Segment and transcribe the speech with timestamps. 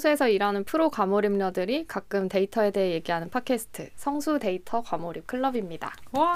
[0.00, 5.92] 성수에서 일하는 프로 과몰입녀들이 가끔 데이터에 대해 얘기하는 팟캐스트 성수 데이터 과몰입 클럽입니다.
[6.12, 6.34] 와.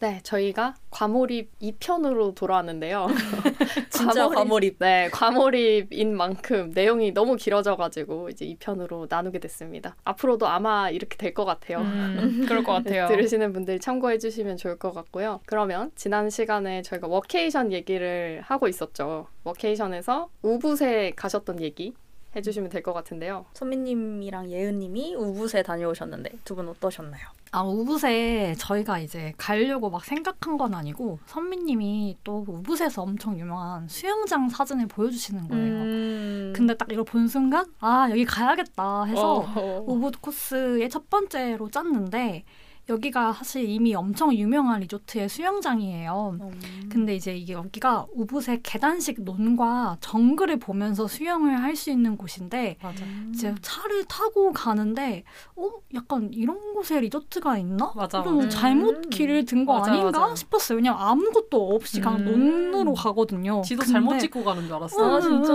[0.00, 3.08] 네, 저희가 과몰입 2편으로 돌아왔는데요.
[3.90, 4.76] 진짜 과몰입.
[4.78, 9.96] 네, 과몰입인 만큼 내용이 너무 길어져가지고 이제 2편으로 나누게 됐습니다.
[10.04, 11.78] 앞으로도 아마 이렇게 될 것 같아요.
[11.80, 13.06] 음, 그럴 것 같아요.
[13.08, 15.40] 들으시는 분들 참고해 주시면 좋을 것 같고요.
[15.46, 19.26] 그러면 지난 시간에 저희가 워케이션 얘기를 하고 있었죠.
[19.44, 21.92] 워케이션에서 우붓에 가셨던 얘기
[22.36, 23.46] 해주시면 될 것 같은데요.
[23.54, 27.22] 선미님이랑 예은님이 우붓에 다녀오셨는데 두 분 어떠셨나요?
[27.50, 34.48] 아, 우붓에 저희가 이제 가려고 막 생각한 건 아니고 선미님이 또 우붓에서 엄청 유명한 수영장
[34.50, 35.74] 사진을 보여주시는 거예요.
[35.74, 36.52] 음.
[36.54, 39.84] 근데 딱 이걸 본 순간 아 여기 가야겠다 해서 어.
[39.86, 42.44] 우붓 코스의 첫 번째로 짰는데
[42.92, 46.38] 여기가 사실 이미 엄청 유명한 리조트의 수영장이에요.
[46.40, 46.88] 음.
[46.90, 53.04] 근데 이제 이게 여기가 우붓의 계단식 논과 정글을 보면서 수영을 할 수 있는 곳인데 맞아.
[53.32, 55.22] 이제 차를 타고 가는데
[55.54, 57.92] 어 약간 이런 곳에 리조트가 있나?
[57.94, 58.48] 맞아, 좀 맞아.
[58.48, 59.10] 잘못 음.
[59.10, 60.34] 길을 든 거 아닌가 맞아.
[60.34, 60.76] 싶었어요.
[60.76, 62.70] 왜냐면 아무것도 없이 그냥 음.
[62.72, 63.60] 논으로 가거든요.
[63.62, 65.16] 지도 근데- 잘못 찍고 가는 줄 알았어.
[65.16, 65.52] 아 진짜.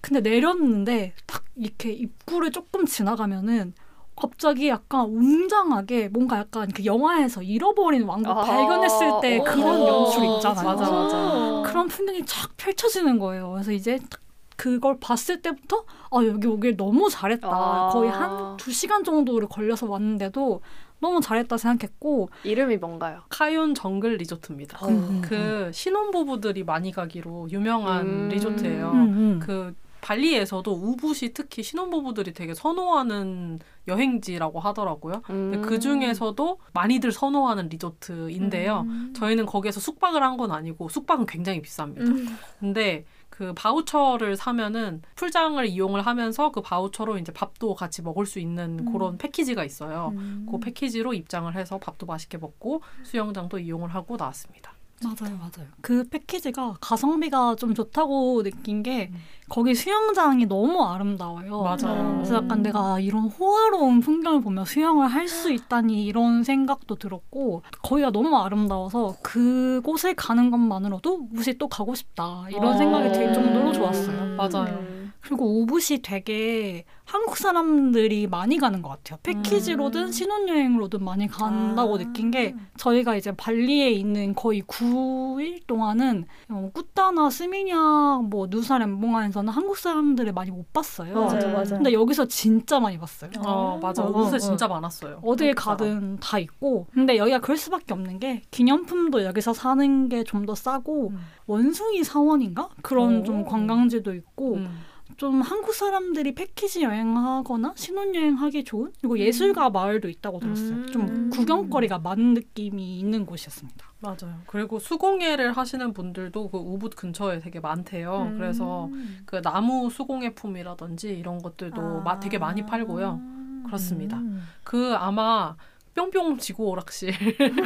[0.00, 3.74] 근데 내렸는데 딱 이렇게 입구를 조금 지나가면은
[4.16, 8.42] 갑자기 약간 웅장하게 뭔가 약간 그 영화에서 잃어버린 왕국 아.
[8.42, 9.44] 발견했을 때 어.
[9.44, 10.64] 그런 연출 있잖아요.
[10.66, 11.62] 맞아, 맞아.
[11.66, 13.50] 그런 풍경이 쫙 펼쳐지는 거예요.
[13.52, 14.20] 그래서 이제 딱
[14.56, 17.48] 그걸 봤을 때부터 아 여기 오길 너무 잘했다.
[17.48, 17.90] 아.
[17.92, 20.60] 거의 한 두 시간 정도를 걸려서 왔는데도
[21.00, 23.22] 너무 잘했다 생각했고 이름이 뭔가요?
[23.30, 24.86] 카윤 정글 리조트입니다.
[24.86, 28.28] 음, 그 신혼부부들이 많이 가기로 유명한 음.
[28.28, 28.90] 리조트예요.
[28.92, 29.40] 음, 음.
[29.42, 35.22] 그 발리에서도 우붓이 특히 신혼부부들이 되게 선호하는 여행지라고 하더라고요.
[35.30, 35.62] 음.
[35.62, 38.80] 그 중에서도 많이들 선호하는 리조트인데요.
[38.84, 39.14] 음.
[39.16, 42.00] 저희는 거기에서 숙박을 한 건 아니고 숙박은 굉장히 비쌉니다.
[42.00, 42.38] 음.
[42.58, 48.78] 근데 그 바우처를 사면은 풀장을 이용을 하면서 그 바우처로 이제 밥도 같이 먹을 수 있는
[48.80, 48.92] 음.
[48.92, 50.12] 그런 패키지가 있어요.
[50.16, 50.46] 음.
[50.50, 54.72] 그 패키지로 입장을 해서 밥도 맛있게 먹고 수영장도 이용을 하고 나왔습니다.
[55.02, 55.68] 맞아요, 맞아요.
[55.80, 59.18] 그 패키지가 가성비가 좀 좋다고 느낀 게 음.
[59.48, 61.62] 거기 수영장이 너무 아름다워요.
[61.62, 62.14] 맞아요.
[62.16, 68.10] 그래서 약간 내가 이런 호화로운 풍경을 보며 수영을 할 수 있다니 이런 생각도 들었고 거기가
[68.10, 72.76] 너무 아름다워서 그곳에 가는 것만으로도 우붓이 또 가고 싶다 이런 어.
[72.76, 74.36] 생각이 들 정도로 좋았어요.
[74.36, 74.82] 맞아요.
[75.22, 75.28] 음.
[75.28, 79.18] 그리고 우붓이 되게 한국 사람들이 많이 가는 것 같아요.
[79.22, 80.12] 패키지로든 음.
[80.12, 81.98] 신혼여행으로든 많이 간다고 아.
[81.98, 89.52] 느낀 게 저희가 이제 발리에 있는 거의 9일 동안은 어, 꾸따나 스미냐 뭐 누사 렘봉안에서는
[89.52, 91.14] 한국 사람들을 많이 못 봤어요.
[91.24, 91.52] 맞아 음.
[91.52, 91.74] 맞아.
[91.76, 93.30] 근데 여기서 진짜 많이 봤어요.
[93.44, 94.02] 어, 맞아.
[94.04, 95.20] 어, 우붓에 어, 진짜 많았어요.
[95.22, 95.76] 어딜 사람.
[95.78, 100.54] 가든 다 있고 근데 여기가 그럴 수밖에 없는 게 기념품도 여기서 사는 게 좀 더
[100.56, 101.18] 싸고 음.
[101.46, 103.22] 원숭이 사원인가 그런 오.
[103.22, 104.78] 좀 관광지도 있고 음.
[105.22, 110.72] 좀 한국 사람들이 패키지 여행하거나 신혼여행 하기 좋은 그리고 예술가 마을도 있다고 들었어요.
[110.74, 110.86] 음.
[110.92, 113.86] 좀 구경거리가 많은 느낌이 있는 곳이었습니다.
[114.00, 114.40] 맞아요.
[114.48, 118.30] 그리고 수공예를 하시는 분들도 그 우붓 근처에 되게 많대요.
[118.32, 118.36] 음.
[118.36, 118.90] 그래서
[119.24, 122.00] 그 나무 수공예품이라든지 이런 것들도 아.
[122.00, 123.20] 마- 되게 많이 팔고요.
[123.66, 124.16] 그렇습니다.
[124.16, 124.42] 음.
[124.64, 125.54] 그 아마
[125.94, 127.12] 뿅뿅 지구 오락실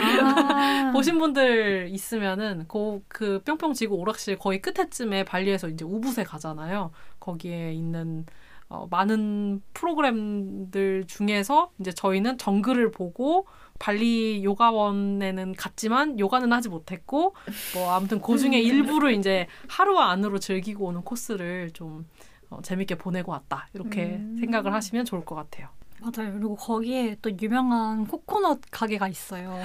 [0.01, 0.91] 아.
[0.93, 6.91] 보신 분들 있으면은 그, 그 뿅뿅 지구 오락실 거의 끝에쯤에 발리에서 이제 우붓에 가잖아요.
[7.21, 8.27] 거기에 있는
[8.69, 13.47] 어, 많은 프로그램들 중에서 이제 저희는 정글을 보고
[13.79, 17.35] 발리 요가원에는 갔지만 요가는 하지 못했고
[17.75, 22.07] 뭐 아무튼 그 중에 일부를 이제 하루 안으로 즐기고 오는 코스를 좀
[22.51, 24.37] 어, 재밌게 보내고 왔다 이렇게 음.
[24.41, 25.69] 생각을 하시면 좋을 것 같아요.
[26.01, 26.33] 맞아요.
[26.33, 29.59] 그리고 거기에 또 유명한 코코넛 가게가 있어요.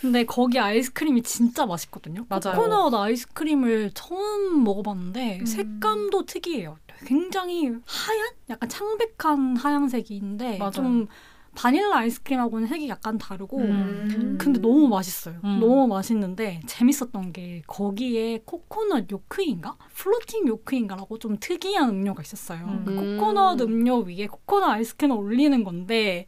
[0.00, 2.26] 근데 거기 아이스크림이 진짜 맛있거든요.
[2.28, 2.56] 맞아요.
[2.56, 5.46] 코코넛 아이스크림을 처음 먹어봤는데 음.
[5.46, 6.76] 색감도 특이해요.
[7.04, 8.28] 굉장히 하얀?
[8.50, 10.70] 약간 창백한 하얀색인데 맞아요.
[10.70, 11.08] 좀
[11.54, 14.38] 바닐라 아이스크림하고는 색이 약간 다르고 음.
[14.40, 15.38] 근데 너무 맛있어요.
[15.44, 15.60] 음.
[15.60, 19.76] 너무 맛있는데 재밌었던 게 거기에 코코넛 요크인가?
[19.94, 22.64] floating 요크인가라고 좀 특이한 음료가 있었어요.
[22.64, 22.84] 음.
[22.86, 26.26] 그 코코넛 음료 위에 코코넛 아이스크림을 올리는 건데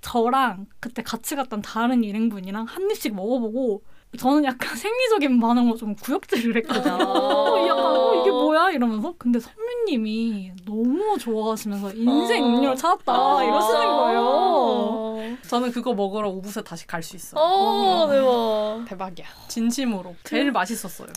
[0.00, 3.84] 저랑 그때 같이 갔던 다른 일행분이랑 한 입씩 먹어보고
[4.16, 6.94] 저는 약간 생리적인 반응으로 좀 구역질을 했거든요.
[7.04, 12.46] 어, 약간 어, 이게 뭐야 이러면서 근데 선배님이 너무 좋아하시면서 인생 어.
[12.46, 14.20] 음료를 찾았다 아, 이러시는 거예요.
[14.22, 17.40] 어, 저는 그거 먹으러 우붓에 다시 갈 수 있어요.
[17.42, 18.84] 어, 대박.
[18.88, 19.26] 대박이야.
[19.48, 21.08] 진심으로 제일 맛있었어요.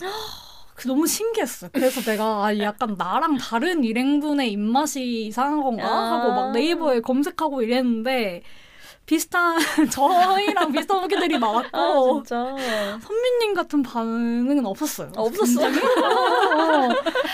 [0.74, 1.70] 그 너무 신기했어요.
[1.72, 6.12] 그래서 내가 아, 약간 나랑 다른 일행분의 입맛이 이상한 건가 아.
[6.12, 8.42] 하고 막 네이버에 검색하고 이랬는데
[9.08, 9.56] 비슷한
[9.90, 12.54] 저희랑 비슷한 후기들이 아 나왔고 진짜.
[13.00, 15.08] 선미님 같은 반응은 없었어요.
[15.16, 15.62] 아, 없었어.
[15.64, 16.88] 어,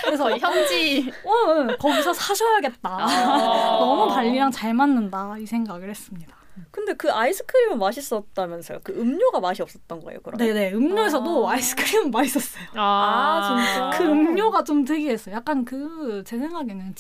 [0.05, 2.89] 그래서 거의 현지 어, 어, 거기서 사셔야겠다.
[2.89, 3.77] 아.
[3.81, 6.37] 너무 발리랑 잘 맞는다 이 생각을 했습니다.
[6.85, 8.81] 근데 그 아이스크림은 맛있었다면서요?
[8.85, 10.37] 그 음료가 맛이 없었던 거예요, 그럼?
[10.37, 11.53] 네네 음료에서도 아.
[11.53, 12.65] 아이스크림은 맛있었어요.
[12.77, 13.91] 아, 진짜?
[13.97, 15.35] 그 음료가 좀 특이했어요.
[15.37, 16.95] 약간 그 제 생각에는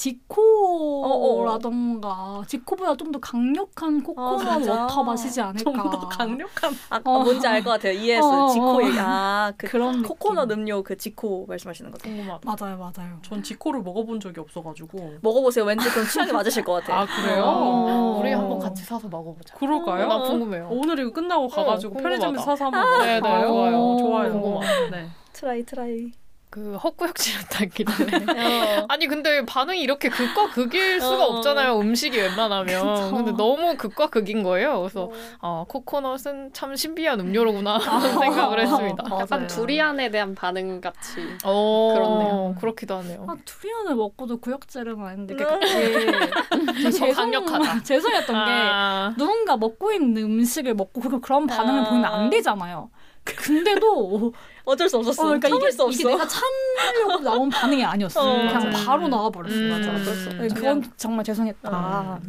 [1.15, 4.83] 지코라던가 지코보다 좀 더 강력한 코코넛 아, 진짜?
[4.83, 5.63] water 마시지 않을까.
[5.63, 7.23] 좀 더 강력한 아, 어.
[7.23, 7.93] 뭔지 알 것 같아요.
[7.93, 8.27] 이해했어.
[8.29, 8.83] 어, 어, 지코 어.
[8.83, 8.97] 얘기.
[8.99, 10.63] 아, 그 그런 코코넛 느낌.
[10.63, 12.09] 음료 그 지코 말씀하시는 거죠?
[12.09, 12.41] 궁금하다.
[12.45, 13.19] 맞아요, 맞아요.
[13.23, 15.19] 전 지코를 먹어본 적이 없어가지고.
[15.21, 15.65] 먹어보세요.
[15.65, 16.97] 왠지 그럼 취향이 맞으실 것 같아요.
[17.01, 17.43] 아 그래요?
[17.45, 18.19] 어.
[18.21, 19.55] 우리 한번 같이 사서 먹어보자.
[19.57, 20.07] 그 럴까요?
[20.07, 20.69] 나 궁금해요.
[20.71, 22.57] 오늘 이거 끝나고 가가지고 어, 편의점에서 궁금하다.
[22.57, 23.97] 사서 한번 네, 네, 먹어볼까요?
[23.99, 24.33] 좋아요.
[24.33, 24.61] 좋아요.
[24.91, 25.07] 네.
[25.33, 26.13] try try.
[26.55, 28.87] 그 헛구역질한 기네.
[28.89, 31.29] 아니 근데 반응이 이렇게 극과 극일 수가 어.
[31.31, 31.81] 없잖아요.
[31.81, 32.95] 음식이 웬만하면.
[32.95, 33.17] 그쵸.
[33.17, 34.79] 근데 너무 극과 극인 거예요.
[34.83, 35.13] 그래서 어.
[35.41, 39.05] 아 코코넛은 참 신비한 음료로구나 하는 생각을 했습니다.
[39.19, 41.27] 약간 두리안에 대한 반응 같이.
[41.43, 42.55] 어, 그렇네요.
[42.61, 43.27] 그렇기도 하네요.
[43.29, 45.45] 아, 두리안을 먹고도 구역질은 아닌데 네.
[45.45, 47.83] 그게 더 강력하다.
[47.83, 51.91] 죄송했던 게 아, 누군가 먹고 있는 음식을 먹고 그- 그런 반응을 아.
[51.91, 52.91] 보이면 안 되잖아요.
[53.25, 54.33] 근데도
[54.65, 55.23] 어쩔 수 없었어.
[55.23, 55.95] 어, 그러니까 참을 이게, 수 없어.
[55.95, 58.21] 이게 내가 참으려고 나온 반응이 아니었어.
[58.21, 58.85] 어, 그냥 맞아.
[58.85, 59.55] 바로 나와버렸어.
[59.55, 59.93] 음, 맞아.
[59.93, 60.55] 어쩔 수 네, 없죠.
[60.55, 62.21] 그건 정말 죄송했다.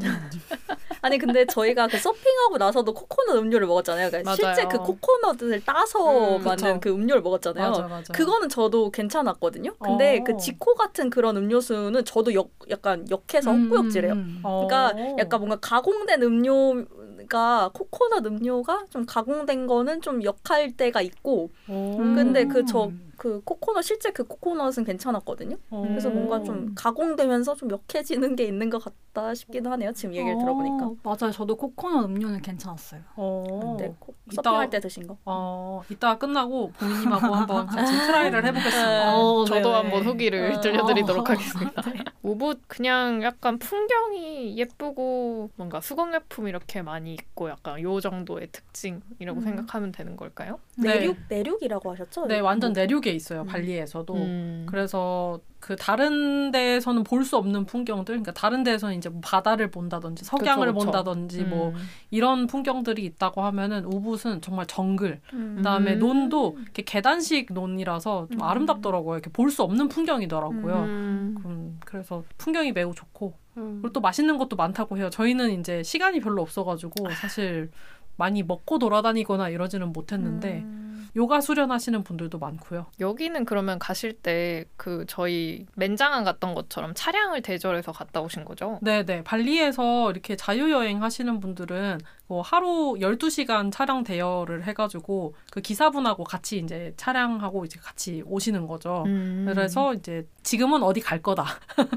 [1.01, 4.09] 아니 근데 저희가 그 서핑하고 나서도 코코넛 음료를 먹었잖아요.
[4.09, 4.35] 그러니까.
[4.35, 6.79] 실제 그 코코넛을 따서 음, 만든 그쵸.
[6.81, 7.69] 그 음료를 먹었잖아요.
[7.69, 8.13] 맞아 맞아.
[8.13, 9.75] 그거는 저도 괜찮았거든요.
[9.75, 10.23] 근데 어.
[10.25, 14.13] 그 지코 같은 그런 음료수는 저도 역, 약간 역해서 음, 헛구역질해요.
[14.13, 14.39] 음.
[14.43, 14.67] 어.
[14.67, 16.83] 그러니까 약간 뭔가 가공된 음료
[17.25, 21.97] 가 코코넛 음료가 좀 가공된 거는 좀 역할 때가 있고 어.
[22.15, 25.57] 근데 그 저그 코코넛 실제 그 코코넛은 괜찮았거든요.
[25.69, 25.85] 어.
[25.87, 29.91] 그래서 뭔가 좀 가공되면서 좀 역해지는 게 있는 것 같다 싶기도 하네요.
[29.93, 30.85] 지금 얘기를 들어보니까.
[30.87, 31.31] 어, 맞아요.
[31.31, 33.01] 저도 코코넛 음료는 괜찮았어요.
[33.15, 33.75] 어.
[33.79, 35.17] 네, 코- 이따- 서핑할 때 드신 거.
[35.25, 39.15] 어, 이따 끝나고 보미님하고 한번 같이 try를 해보겠습니다.
[39.15, 39.73] 어, 저도 네네.
[39.75, 40.61] 한번 후기를 어.
[40.61, 41.81] 들려드리도록 하겠습니다.
[42.23, 49.41] 우붓 그냥 약간 풍경이 예쁘고 뭔가 수공예품 이렇게 많이 있고 약간 요 정도의 특징이라고 음.
[49.41, 50.59] 생각하면 되는 걸까요?
[50.77, 50.95] 네.
[50.99, 52.25] 내륙 내륙이라고 하셨죠?
[52.25, 52.81] 네, 완전 뭐.
[52.81, 53.41] 내륙 에 있어요.
[53.41, 53.45] 음.
[53.47, 54.13] 발리에서도.
[54.15, 54.65] 음.
[54.67, 60.23] 그래서 그 다른 데에서는 볼 수 없는 풍경들, 그러니까 다른 데에서는 이제 뭐 바다를 본다든지
[60.25, 60.85] 석양을 그쵸, 그쵸.
[60.91, 61.75] 본다든지 뭐 음.
[62.11, 65.21] 이런 풍경들이 있다고 하면은 우붓은 정말 정글.
[65.33, 65.55] 음.
[65.57, 65.99] 그다음에 음.
[65.99, 68.43] 논도 이렇게 계단식 논이라서 좀 음.
[68.43, 69.15] 아름답더라고요.
[69.15, 70.75] 이렇게 볼 수 없는 풍경이더라고요.
[70.83, 71.35] 음.
[71.45, 73.79] 음, 그래서 풍경이 매우 좋고 음.
[73.81, 75.09] 그리고 또 맛있는 것도 많다고 해요.
[75.09, 77.71] 저희는 이제 시간이 별로 없어가지고 사실
[78.17, 80.84] 많이 먹고 돌아다니거나 이러지는 못했는데 음.
[81.15, 82.87] 요가 수련하시는 분들도 많고요.
[82.99, 88.79] 여기는 그러면 가실 때 그 저희 맨장안 갔던 것처럼 차량을 대절해서 갔다 오신 거죠?
[88.81, 89.23] 네네.
[89.23, 96.93] 발리에서 이렇게 자유여행 하시는 분들은 뭐 하루 12시간 차량 대여를 해가지고 그 기사분하고 같이 이제
[96.97, 99.03] 차량하고 이제 같이 오시는 거죠.
[99.07, 99.45] 음.
[99.47, 101.45] 그래서 이제 지금은 어디 갈 거다.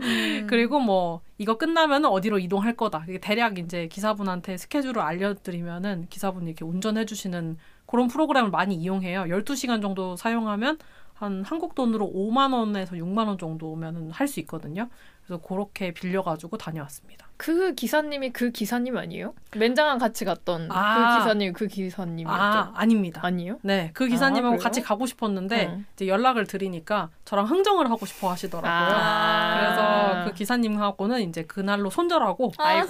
[0.02, 0.46] 음.
[0.48, 3.04] 그리고 뭐 이거 끝나면 어디로 이동할 거다.
[3.20, 7.58] 대략 이제 기사분한테 스케줄을 알려드리면은 기사분이 이렇게 운전해 주시는
[7.88, 9.26] 그런 프로그램을 많이 이용해요.
[9.30, 10.78] 12시간 정도 사용하면
[11.14, 14.88] 한 한국 돈으로 5만 원에서 6만 원 정도면은 할 수 있거든요.
[15.26, 17.27] 그래서 그렇게 빌려 가지고 다녀왔습니다.
[17.38, 19.32] 그 기사님이 그 기사님 아니에요?
[19.56, 21.14] 맨장안 같이 갔던 아.
[21.14, 22.34] 그 기사님 그 기사님이었죠?
[22.34, 23.20] 아 아닙니다.
[23.24, 23.60] 아니에요?
[23.62, 24.62] 네, 그 기사님하고 그래요?
[24.62, 25.80] 같이 가고 싶었는데 어.
[25.94, 28.96] 이제 연락을 드리니까 저랑 흥정을 하고 싶어 하시더라고요.
[28.98, 29.60] 아.
[29.60, 32.88] 그래서 그 기사님하고는 이제 그날로 손절하고 아이고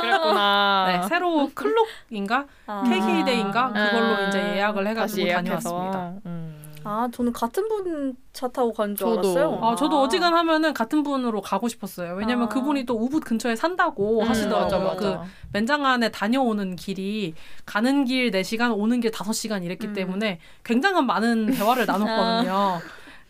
[0.00, 0.86] 그랬구나.
[0.86, 2.84] 네, 새로 클록인가 아.
[2.88, 4.28] 케이키데이인가 그걸로 아.
[4.28, 5.28] 이제 예약을 해가지고.
[5.28, 6.12] 다녀왔습니다.
[6.26, 6.49] 음.
[6.84, 9.08] 아, 저는 같은 분 차 타고 간 줄.
[9.08, 9.58] 알았어요.
[9.60, 12.14] 아, 저도 어지간하면은 같은 분으로 가고 싶었어요.
[12.14, 12.48] 왜냐면 아.
[12.48, 14.78] 그분이 또 우붓 근처에 산다고 음, 하시더라고요.
[14.84, 15.24] 맞아, 그 맞아.
[15.52, 17.34] 맨장안에 다녀오는 길이
[17.66, 19.92] 가는 길 4시간, 오는 길 5시간 이랬기 음.
[19.94, 22.80] 때문에 굉장한 많은 대화를 나눴거든요.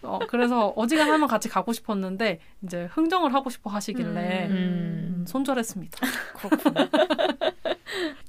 [0.03, 5.17] 어, 그래서 어지간하면 같이 가고 싶었는데 이제 흥정을 하고 싶어 하시길래 음.
[5.21, 5.99] 음, 손절했습니다.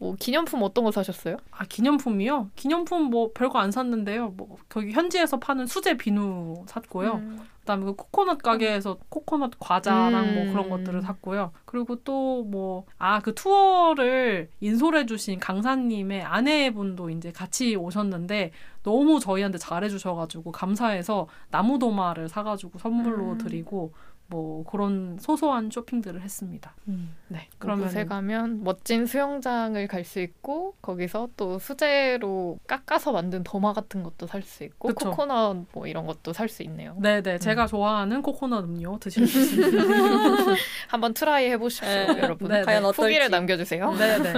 [0.01, 1.37] 뭐 기념품 어떤 거 사셨어요?
[1.51, 2.49] 아 기념품이요?
[2.55, 4.29] 기념품 뭐 별거 안 샀는데요.
[4.35, 7.13] 뭐 거기 현지에서 파는 수제 비누 샀고요.
[7.17, 7.39] 음.
[7.59, 10.33] 그다음에 그 코코넛 가게에서 코코넛 과자랑 음.
[10.33, 11.51] 뭐 그런 것들을 샀고요.
[11.65, 19.59] 그리고 또 뭐 아 그 투어를 인솔해 주신 강사님의 아내분도 이제 같이 오셨는데 너무 저희한테
[19.59, 23.37] 잘해 주셔 가지고 감사해서 나무 도마를 사 가지고 선물로 음.
[23.37, 23.93] 드리고
[24.31, 26.73] 뭐 그런 소소한 쇼핑들을 했습니다.
[26.87, 27.15] 음.
[27.27, 27.49] 네.
[27.59, 34.01] 그러면 그러면 가면 멋진 수영장을 갈 수 있고 거기서 또 수제로 깎아서 만든 도마 같은
[34.03, 35.11] 것도 살 수 있고 그쵸.
[35.11, 36.95] 코코넛 뭐 이런 것도 살 수 있네요.
[36.99, 40.55] 네네 제가 좋아하는 코코넛 음료 드실 수 있습니다.
[40.87, 42.19] 한번 try 해 보십시오, 네.
[42.21, 42.47] 여러분.
[42.47, 43.01] 네, 과연 어떨지.
[43.01, 43.93] 후기를 남겨 주세요.
[43.93, 44.33] 네 네.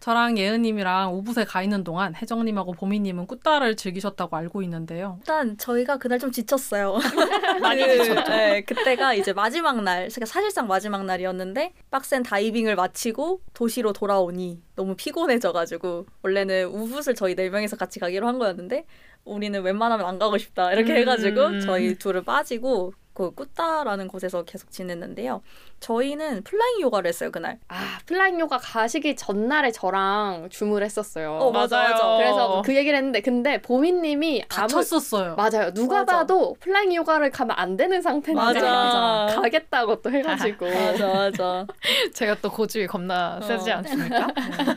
[0.00, 5.16] 저랑 예은 님이랑 우붓에 가 있는 동안 혜정 님하고 보미 님은 꾸따를 즐기셨다고 알고 있는데요.
[5.20, 6.98] 일단 저희가 그날 좀 지쳤어요.
[7.62, 8.30] 많이 그, 지쳤죠.
[8.30, 14.96] 네, 그때가 이제 마지막 날, 그러니까 사실상 마지막 날이었는데 빡센 다이빙을 마치고 도시로 돌아오니 너무
[14.96, 18.86] 피곤해져가지고 원래는 우붓을 저희 네 명이서 같이 가기로 한 거였는데
[19.26, 20.96] 우리는 웬만하면 안 가고 싶다 이렇게 음.
[20.96, 25.42] 해가지고 저희 둘은 빠지고 그 꾸따라는 곳에서 계속 지냈는데요.
[25.80, 27.58] 저희는 flying 요가를 했어요 그날.
[27.68, 31.34] 아 flying 요가 가시기 전날에 저랑 줌을 했었어요.
[31.40, 32.16] 어, 맞아, 맞아.
[32.16, 35.36] 그래서 그 얘기를 했는데 근데 보미님이 너무 다쳤었어요.
[35.36, 35.72] 맞아요.
[35.74, 36.16] 누가 맞아.
[36.18, 39.26] 봐도 flying 요가를 가면 안 되는 상태인데 맞아.
[39.42, 41.66] 가겠다고 또 해가지고 맞아 맞아
[42.14, 43.76] 제가 또 고집이 겁나 세지 어.
[43.76, 44.28] 않습니까?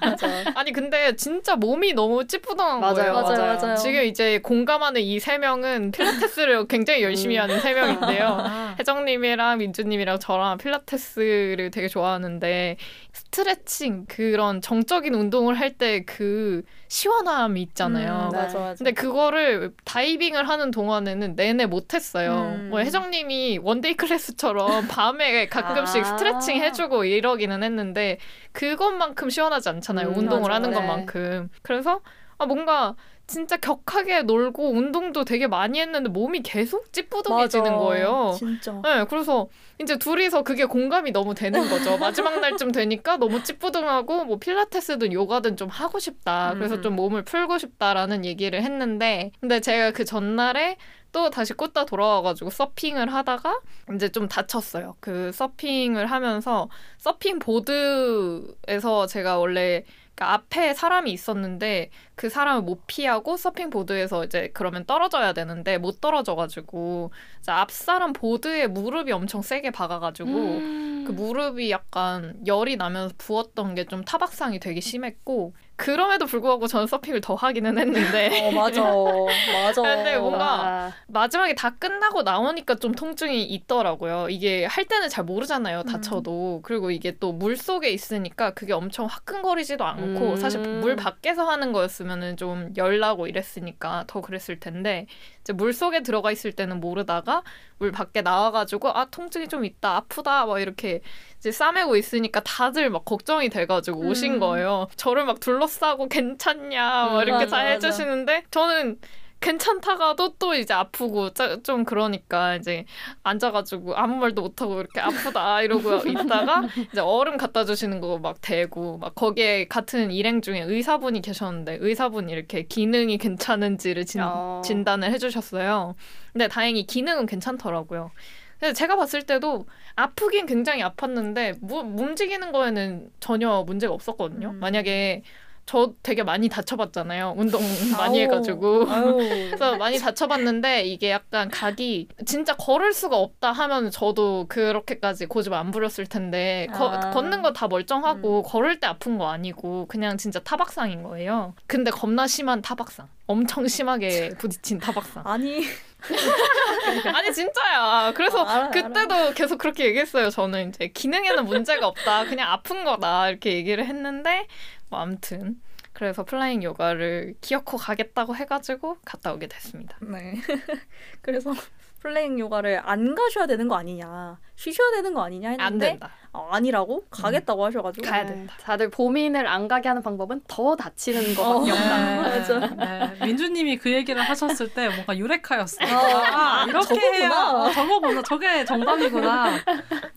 [0.01, 0.27] 맞아.
[0.56, 3.13] 아니 근데 진짜 몸이 너무 찌뿌둥한 맞아요, 거예요.
[3.13, 3.75] 맞아요, 맞아요.
[3.77, 7.41] 지금 이제 공감하는 이 세 명은 필라테스를 굉장히 열심히 음.
[7.44, 8.25] 하는 세 명인데요.
[8.41, 12.77] 아, 혜정님이랑 민주님이랑 저랑 필라테스 를 되게 좋아하는데
[13.13, 18.25] 스트레칭 그런 정적인 운동을 할 때 그 시원함이 있잖아요.
[18.25, 18.38] 음, 네.
[18.38, 18.75] 맞아 맞아.
[18.77, 22.55] 근데 그거를 다이빙을 하는 동안에는 내내 못했어요.
[22.58, 22.69] 음.
[22.72, 26.03] 뭐 혜정님이 one-day class처럼 밤에 가끔씩 아.
[26.17, 28.17] 스트레칭 해주고 이러기는 했는데
[28.51, 30.10] 그것만큼 시원하지 않잖아요.
[30.10, 30.55] 음, 운동을 맞아.
[30.55, 30.75] 하는 네.
[30.75, 31.50] 것만큼.
[31.62, 32.01] 그래서
[32.39, 32.96] 아, 뭔가
[33.30, 37.76] 진짜 격하게 놀고 운동도 되게 많이 했는데 몸이 계속 찌뿌둥해지는 맞아.
[37.78, 38.36] 거예요.
[38.38, 38.74] 진짜.
[38.84, 39.48] 네, 그래서
[39.80, 41.98] 이제 둘이서 그게 공감이 너무 되는 거죠.
[42.00, 46.54] 마지막 날쯤 되니까 너무 찌뿌둥하고 뭐 필라테스든 요가든 좀 하고 싶다.
[46.56, 46.82] 그래서 음.
[46.82, 50.78] 좀 몸을 풀고 싶다라는 얘기를 했는데 근데 제가 그 전날에
[51.12, 53.60] 또 다시 꽂다 돌아와가지고 서핑을 하다가
[53.96, 54.96] 이제 좀 다쳤어요.
[55.00, 59.84] 그 서핑을 하면서 서핑 보드에서 제가 원래
[60.20, 66.02] 그러니까 앞에 사람이 있었는데 그 사람을 못 피하고 서핑 보드에서 이제 그러면 떨어져야 되는데 못
[66.02, 67.12] 떨어져가지고
[67.48, 71.04] 앞 사람 보드에 무릎이 엄청 세게 박아가지고 음.
[71.08, 77.22] 그 무릎이 약간 열이 나면서 부었던 게 좀 타박상이 되게 심했고 그럼에도 불구하고 저는 서핑을
[77.22, 79.82] 더 하기는 했는데 어 맞아 맞아.
[79.82, 80.94] 근데 뭔가 와.
[81.08, 84.28] 마지막에 다 끝나고 나오니까 좀 통증이 있더라고요.
[84.30, 85.84] 이게 할 때는 잘 모르잖아요.
[85.84, 86.60] 다쳐도.
[86.64, 90.36] 그리고 이게 또 물 속에 있으니까 그게 엄청 화끈거리지도 않고 음.
[90.36, 95.06] 사실 물 밖에서 하는 거였으면은 좀 열나고 이랬으니까 더 그랬을 텐데
[95.53, 97.44] 물 속에 들어가 있을 때는 모르다가
[97.77, 101.01] 물 밖에 나와가지고 아 통증이 좀 있다 아프다 막 이렇게
[101.38, 104.39] 이제 싸매고 있으니까 다들 막 걱정이 돼가지고 오신 음.
[104.39, 104.88] 거예요.
[104.96, 107.58] 저를 막 둘러싸고 괜찮냐 막 음, 이렇게 맞아.
[107.60, 109.00] 해주시는데 저는
[109.41, 112.86] 괜찮다가도 또 이제 아프고 짜- 좀 그러니까 이제
[113.24, 118.98] 앉아가지고 아무 말도 못하고 이렇게 아프다 이러고 있다가 이제 얼음 갖다 주시는 거 막 대고
[118.98, 124.62] 막 거기에 같은 일행 중에 의사분이 계셨는데 의사분이 이렇게 기능이 괜찮은지를 진, 어.
[124.65, 125.96] 진단을 해주셨어요.
[126.34, 128.12] 근데 다행히 기능은 괜찮더라고요.
[128.60, 134.50] 근데 제가 봤을 때도 아프긴 굉장히 아팠는데 무, 움직이는 거에는 전혀 문제가 없었거든요.
[134.50, 134.60] 음.
[134.60, 135.24] 만약에
[135.70, 137.36] 저 되게 많이 다쳐봤잖아요.
[137.38, 137.62] 운동
[137.96, 138.22] 많이.
[138.22, 138.86] 해가지고.
[139.54, 145.70] 그래서 많이 다쳐봤는데 이게 약간 각이 진짜 걸을 수가 없다 하면 저도 그렇게까지 고집 안
[145.70, 147.12] 부렸을 텐데 거- 아.
[147.12, 151.54] 걷는 거 다 멀쩡하고 걸을 때 아픈 거 아니고 그냥 진짜 타박상인 거예요.
[151.68, 153.08] 근데 겁나 심한 타박상.
[153.28, 155.22] 엄청 심하게 부딪힌 타박상.
[155.28, 155.64] 아니
[157.14, 158.14] 아니 진짜야.
[158.16, 160.30] 그래서 아, 알아, 그때도 계속 그렇게 얘기했어요.
[160.30, 162.26] 저는 이제 기능에는 문제가 없다.
[162.26, 164.48] 그냥 아픈 거다 이렇게 얘기를 했는데
[164.89, 165.62] 뭐 아무튼
[165.93, 169.98] 그래서 flying 요가를 기어코 가겠다고 해가지고 갔다 오게 됐습니다.
[170.01, 170.36] 네.
[171.22, 171.53] 그래서
[172.01, 176.12] flying 요가를 안 가셔야 되는 거 아니냐, 쉬셔야 되는 거 아니냐 했는데 안 된다.
[176.32, 178.29] 아, 아니라고 가겠다고 하셔가지고 가야 네.
[178.34, 178.53] 된다.
[178.62, 181.44] 다들 보미님을 안 가게 하는 방법은 더 다치는 어.
[181.60, 182.22] 거밖에 없다.
[182.22, 182.60] 맞아.
[182.60, 185.77] 네, 민주님이 그 얘기를 하셨을 때 뭔가 유레카였어.
[185.86, 187.18] 아, 아, 이렇게 저거구나.
[187.18, 188.22] 해야 어, 저거구나.
[188.22, 189.58] 저게 정답이구나.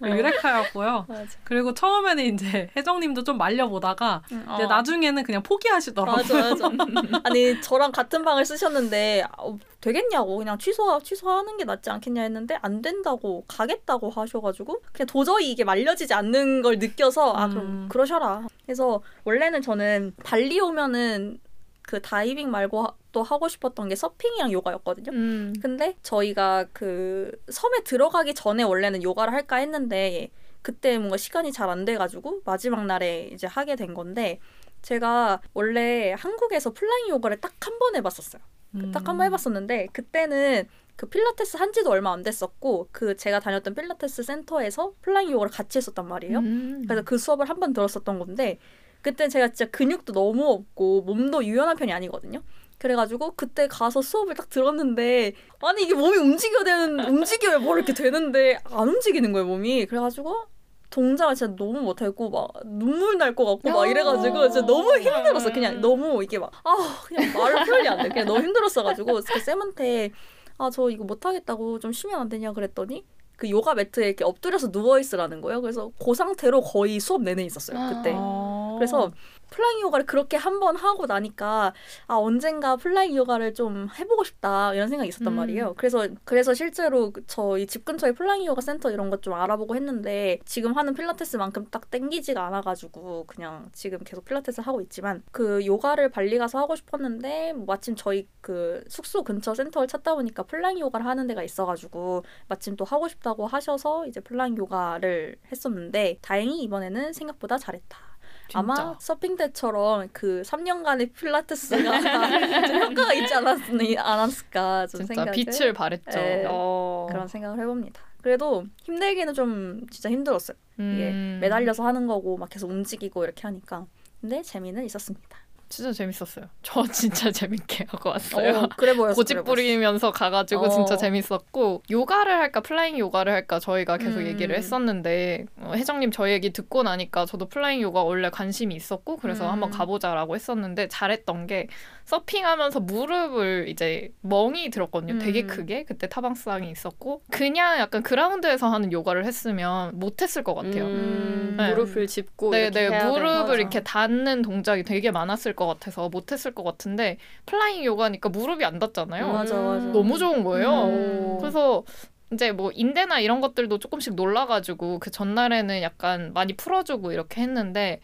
[0.04, 1.06] 유레카였고요.
[1.08, 1.26] 맞아.
[1.44, 4.66] 그리고 처음에는 이제 혜정님도 좀 말려보다가 이제 어.
[4.66, 6.22] 나중에는 그냥 포기하시더라고요.
[6.22, 7.20] 맞아, 맞아.
[7.24, 12.80] 아니 저랑 같은 방을 쓰셨는데 어, 되겠냐고 그냥 취소 취소하는 게 낫지 않겠냐 했는데 안
[12.80, 17.50] 된다고 가겠다고 하셔가지고 그냥 도저히 이게 말려지지 않는 걸 느껴서 아 음.
[17.50, 18.46] 그럼 그러셔라.
[18.64, 21.38] 그래서 원래는 저는 발리 오면은
[21.82, 25.10] 그 다이빙 말고 하- 또 하고 싶었던 게 서핑이랑 요가였거든요.
[25.12, 25.52] 음.
[25.60, 30.30] 근데 저희가 그 섬에 들어가기 전에 원래는 요가를 할까 했는데
[30.62, 34.38] 그때 뭔가 시간이 잘 안 돼가지고 마지막 날에 이제 하게 된 건데
[34.82, 38.42] 제가 원래 한국에서 flying 요가를 딱 한 번 해봤었어요.
[38.74, 38.90] 음.
[38.92, 44.22] 딱 한 번 해봤었는데 그때는 그 필라테스 한지도 얼마 안 됐었고 그 제가 다녔던 필라테스
[44.24, 46.38] 센터에서 flying 요가를 같이 했었단 말이에요.
[46.38, 46.82] 음.
[46.86, 48.58] 그래서 그 수업을 한 번 들었었던 건데
[49.00, 52.42] 그때 제가 진짜 근육도 너무 없고 몸도 유연한 편이 아니거든요.
[52.78, 58.58] 그래가지고 그때 가서 수업을 딱 들었는데 아니 이게 몸이 움직여야 되는 움직여야 뭐 이렇게 되는데
[58.64, 60.46] 안 움직이는 거예요 몸이 그래가지고
[60.92, 65.52] 동작을 진짜 너무 못하고 막 눈물 날 것 같고 막 이래가지고 진짜 너무 힘들었어.
[65.52, 68.08] 그냥 너무 이게 막 아 그냥 말을 표현이 안 돼.
[68.11, 70.11] 그냥 너무 힘들었어가지고 그 쌤한테
[70.58, 73.04] 아 저 이거 못하겠다고 좀 쉬면 안 되냐 그랬더니
[73.37, 75.61] 그 요가 매트에 이렇게 엎드려서 누워 있으라는 거예요.
[75.62, 78.12] 그래서 그 상태로 거의 수업 내내 있었어요 그때.
[78.14, 78.75] 어.
[78.78, 79.11] 그래서
[79.52, 81.73] flying 요가를 그렇게 한 번 하고 나니까
[82.06, 85.37] 아 언젠가 flying 요가를 좀 해보고 싶다 이런 생각이 있었단 음.
[85.37, 85.75] 말이에요.
[85.76, 90.38] 그래서 그래서 실제로 그 저희 집 근처에 flying 요가 센터 이런 것 좀 알아보고 했는데
[90.44, 96.38] 지금 하는 필라테스만큼 딱 땡기지가 않아가지고 그냥 지금 계속 필라테스 하고 있지만 그 요가를 발리
[96.38, 101.26] 가서 하고 싶었는데 뭐 마침 저희 그 숙소 근처 센터를 찾다 보니까 flying 요가를 하는
[101.28, 108.12] 데가 있어가지고 마침 또 하고 싶다고 하셔서 이제 flying 요가를 했었는데 다행히 이번에는 생각보다 잘했다.
[108.54, 108.97] 아마 진짜.
[109.00, 111.76] 서핑 때처럼 그 3년간의 필라테스가
[112.66, 113.59] 좀 효과가 있지 않았,
[113.99, 116.11] 않았을까 좀 진짜 생각을 빛을 발했죠.
[116.11, 116.44] 네.
[116.49, 117.06] 어.
[117.11, 118.02] 그런 생각을 해봅니다.
[118.23, 120.56] 그래도 힘들기는 좀 진짜 힘들었어요.
[120.75, 121.38] 이게 음.
[121.40, 123.87] 매달려서 하는 거고 막 계속 움직이고 이렇게 하니까
[124.21, 125.41] 근데 재미는 있었습니다.
[125.72, 126.44] 진짜 재밌었어요.
[126.62, 128.58] 저 진짜 재밌게 하고 왔어요.
[128.58, 129.14] 어, 그래 보였어.
[129.16, 129.42] 고집.
[129.42, 130.68] 부리면서 가가지고 어.
[130.68, 134.26] 진짜 재밌었고 요가를 할까 flying 요가를 할까 저희가 계속 음.
[134.26, 139.46] 얘기를 했었는데 어, 혜정님 저희 얘기 듣고 나니까 저도 flying 요가 원래 관심이 있었고 그래서
[139.46, 139.52] 음.
[139.52, 141.68] 한번 가보자라고 했었는데 잘했던 게
[142.04, 145.18] 서핑하면서 무릎을 이제 멍이 들었거든요.
[145.18, 145.46] 되게 음.
[145.46, 150.84] 크게 그때 타박상이 있었고 그냥 약간 그라운드에서 하는 요가를 했으면 못했을 것 같아요.
[150.84, 151.70] 음, 네.
[151.70, 153.60] 무릎을 짚고 네, 이렇게 네, 무릎을.
[153.60, 159.26] 이렇게 닿는 동작이 되게 많았을 것 같아서 못했을 것 같은데 flying 요가니까 무릎이 안 닿잖아요.
[159.26, 159.87] 음, 맞아, 맞아.
[159.87, 160.85] 너무 좋은 거예요.
[160.85, 161.37] 음.
[161.40, 161.85] 그래서
[162.33, 168.00] 이제 뭐 인대나 이런 것들도 조금씩 놀라가지고 그 전날에는 약간 많이 풀어주고 이렇게 했는데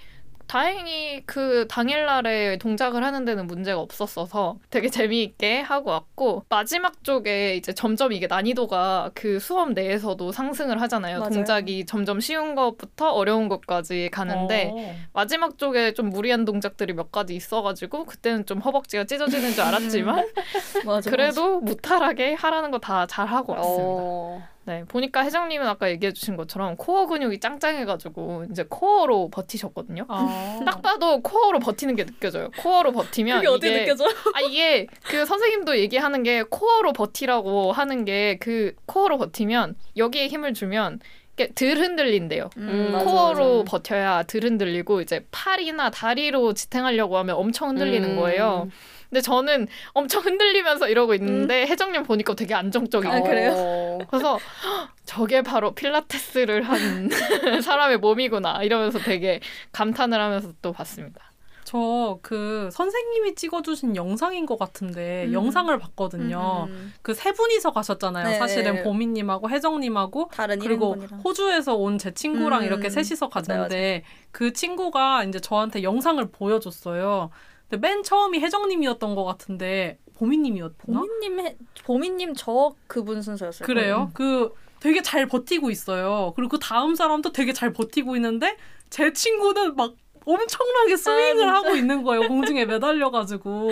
[0.48, 7.72] 다행히 그 당일날에 동작을 하는 데는 문제가 없었어서 되게 재미있게 하고 왔고 마지막 쪽에 이제
[7.74, 11.18] 점점 이게 난이도가 그 수업 내에서도 상승을 하잖아요.
[11.20, 11.30] 맞아요.
[11.32, 14.94] 동작이 점점 쉬운 것부터 어려운 것까지 가는데 어.
[15.12, 20.26] 마지막 쪽에 좀 무리한 동작들이 몇 가지 있어가지고 그때는 좀 허벅지가 찢어지는 줄 알았지만
[20.86, 23.84] 맞아, 그래도 무탈하게 하라는 거 다 잘 하고 왔습니다.
[23.86, 24.42] 어.
[24.68, 30.04] 네, 보니까 혜정님은 아까 얘기해주신 것처럼 코어 근육이 짱짱해가지고 이제 코어로 버티셨거든요.
[30.08, 30.60] 어.
[30.66, 32.50] 딱 봐도 코어로 버티는 게 느껴져요.
[32.58, 34.04] 코어로 버티면 그게 어떻게 이게 느껴져?
[34.34, 40.52] 아 이게 그 선생님도 얘기하는 게 코어로 버티라고 하는 게 그 코어로 버티면 여기에 힘을
[40.52, 41.00] 주면
[41.32, 42.50] 이게 덜 흔들린대요.
[42.58, 43.70] 음, 맞아, 코어로 맞아.
[43.70, 48.16] 버텨야 덜 흔들리고 이제 팔이나 다리로 지탱하려고 하면 엄청 흔들리는 음.
[48.16, 48.68] 거예요.
[49.10, 53.52] 근데 저는 엄청 흔들리면서 이러고 있는데 혜정님 보니까 되게 안정적이고 아, 그래요?
[53.56, 53.98] 어.
[54.10, 57.08] 그래서 헉, 저게 바로 필라테스를 한
[57.62, 59.40] 사람의 몸이구나 이러면서 되게
[59.72, 61.22] 감탄을 하면서 또 봤습니다.
[61.64, 65.32] 저 그 선생님이 찍어주신 영상인 것 같은데 음.
[65.34, 66.64] 영상을 봤거든요.
[66.68, 68.26] 음, 그세 분이서 가셨잖아요.
[68.26, 68.38] 네.
[68.38, 71.20] 사실은 보미님하고 혜정님하고 다른 그리고 일행분이랑.
[71.20, 72.64] 호주에서 온 제 친구랑 음.
[72.66, 77.28] 이렇게 셋이서 맞아요, 갔는데 그 친구가 이제 저한테 영상을 보여줬어요.
[77.68, 80.74] 근데 맨 처음이 혜정님이었던 것 같은데 보미님이었나?
[80.86, 83.66] 보미님 해, 보미님 저 그분 순서였어요.
[83.66, 84.10] 그래요?
[84.14, 86.32] 그 되게 잘 버티고 있어요.
[86.36, 88.56] 그리고 그 다음 사람도 되게 잘 버티고 있는데
[88.90, 91.54] 제 친구는 막 엄청나게 스윙을 진짜?
[91.54, 92.28] 하고 있는 거예요.
[92.28, 93.70] 공중에 매달려가지고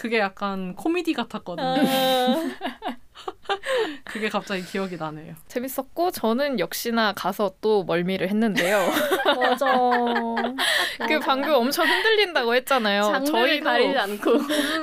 [0.00, 1.66] 그게 약간 코미디 같았거든요.
[1.66, 2.93] 아,
[4.04, 5.34] 그게 갑자기 기억이 나네요.
[5.48, 8.78] 재밌었고 저는 역시나 가서 또 멀미를 했는데요.
[9.24, 9.66] 맞아.
[11.08, 13.02] 그 방금 엄청 흔들린다고 했잖아요.
[13.02, 14.30] 장르를 가리지 않고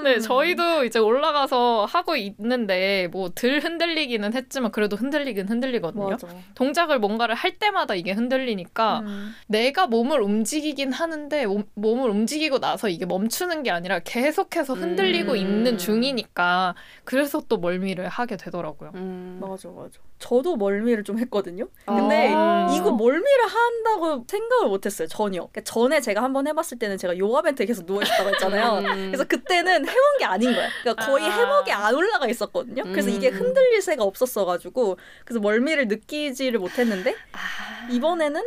[0.04, 6.10] 네, 저희도 이제 올라가서 하고 있는데 뭐 덜 흔들리기는 했지만 그래도 흔들리긴 흔들리거든요.
[6.10, 6.28] 맞아.
[6.56, 9.36] 동작을 뭔가를 할 때마다 이게 흔들리니까 음.
[9.48, 15.38] 내가 몸을 움직이긴 하는데 몸, 몸을 움직이고 나서 이게 멈추는 게 아니라 계속해서 흔들리고 음.
[15.38, 18.51] 있는 중이니까 그래서 또 멀미를 하게 되더라고요.
[18.96, 19.38] 음.
[19.42, 20.00] 맞아, 맞아.
[20.20, 21.68] 저도 멀미를 좀 했거든요.
[21.86, 22.70] 근데 아.
[22.76, 25.40] 이거 멀미를 한다고 생각을 못했어요 전혀.
[25.42, 28.80] 그러니까 전에 제가 한번 해봤을 때는 제가 요가 벤트에 계속 누워 있었다고 했잖아요.
[28.80, 29.08] 음.
[29.08, 30.68] 그래서 그때는 해본 게 아닌 거야.
[30.82, 31.30] 그러니까 거의 아.
[31.30, 32.84] 해먹이 안 올라가 있었거든요.
[32.84, 33.36] 그래서 이게 음.
[33.36, 37.88] 흔들릴 새가 없었어가지고 그래서 멀미를 느끼지를 못했는데 아.
[37.90, 38.42] 이번에는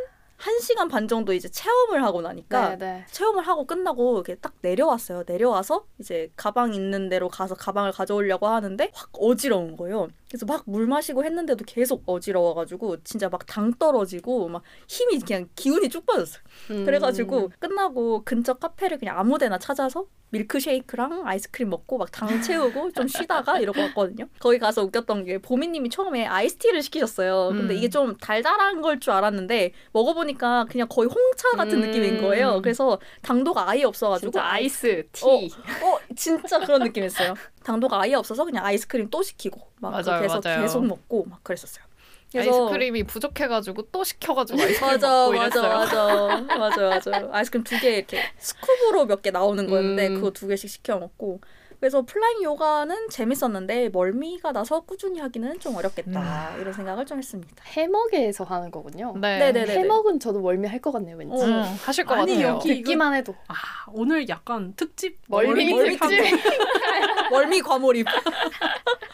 [0.44, 3.07] 한 시간 반 정도 이제 체험을 하고 나니까 네, 네.
[3.11, 5.24] 체험을 하고 끝나고 이렇게 딱 내려왔어요.
[5.26, 10.09] 내려와서 이제 가방 있는 데로 가서 가방을 가져오려고 하는데 확 어지러운 거예요.
[10.34, 15.88] 그래서 막 물 마시고 했는데도 계속 어지러워가지고 진짜 막 당 떨어지고 막 힘이 그냥 기운이
[15.90, 16.42] 쭉 빠졌어요.
[16.72, 16.84] 음.
[16.84, 23.60] 그래가지고 끝나고 근처 카페를 그냥 아무데나 찾아서 밀크쉐이크랑 아이스크림 먹고 막 당 채우고 좀 쉬다가
[23.60, 24.26] 이러고 왔거든요.
[24.40, 27.50] 거기 가서 웃겼던 게 보미님이 처음에 아이스티를 시키셨어요.
[27.52, 27.78] 근데 음.
[27.78, 31.86] 이게 좀 달달한 걸 줄 알았는데 먹어보니까 그냥 거의 홍차 같은 음.
[31.86, 32.60] 느낌인 거예요.
[32.62, 35.24] 그래서 당도가 아예 없어가지고 진짜 아이스 티.
[35.24, 37.34] 어, 어 진짜 그런 느낌이었어요.
[37.64, 40.40] 당도가 아예 없어서 그냥 아이스크림 또 시키고 막 맞아요.
[40.40, 41.85] 계속 먹고 막 그랬었어요.
[42.31, 45.62] 그래서 아이스크림이 부족해가지고 또 시켜가지고 아이스크림 맞아 먹고 맞아.
[45.62, 50.14] 맞아 맞아 맞아 아이스크림 두 개 이렇게 scoop으로 몇 개 나오는 거였는데 음.
[50.16, 51.40] 그거 두 개씩 시켜 먹고
[51.80, 57.52] 그래서 flying 요가는 재밌었는데 멀미가 나서 꾸준히 하기는 좀 어렵겠다 이런 생각을 좀 했습니다.
[57.66, 59.14] 해먹에서 하는 거군요.
[59.20, 59.38] 네.
[59.38, 59.72] 네네네.
[59.74, 61.42] 해먹은 저도 멀미 할 것 같네요, 왠지.
[61.42, 61.46] 어.
[61.46, 62.54] 음, 하실 것 아니, 같아요.
[62.56, 63.34] 여기- 듣기만 해도.
[63.48, 63.54] 아
[63.92, 66.20] 오늘 약간 특집 멀미 멀미 특집.
[67.30, 68.06] 멀미 과몰입.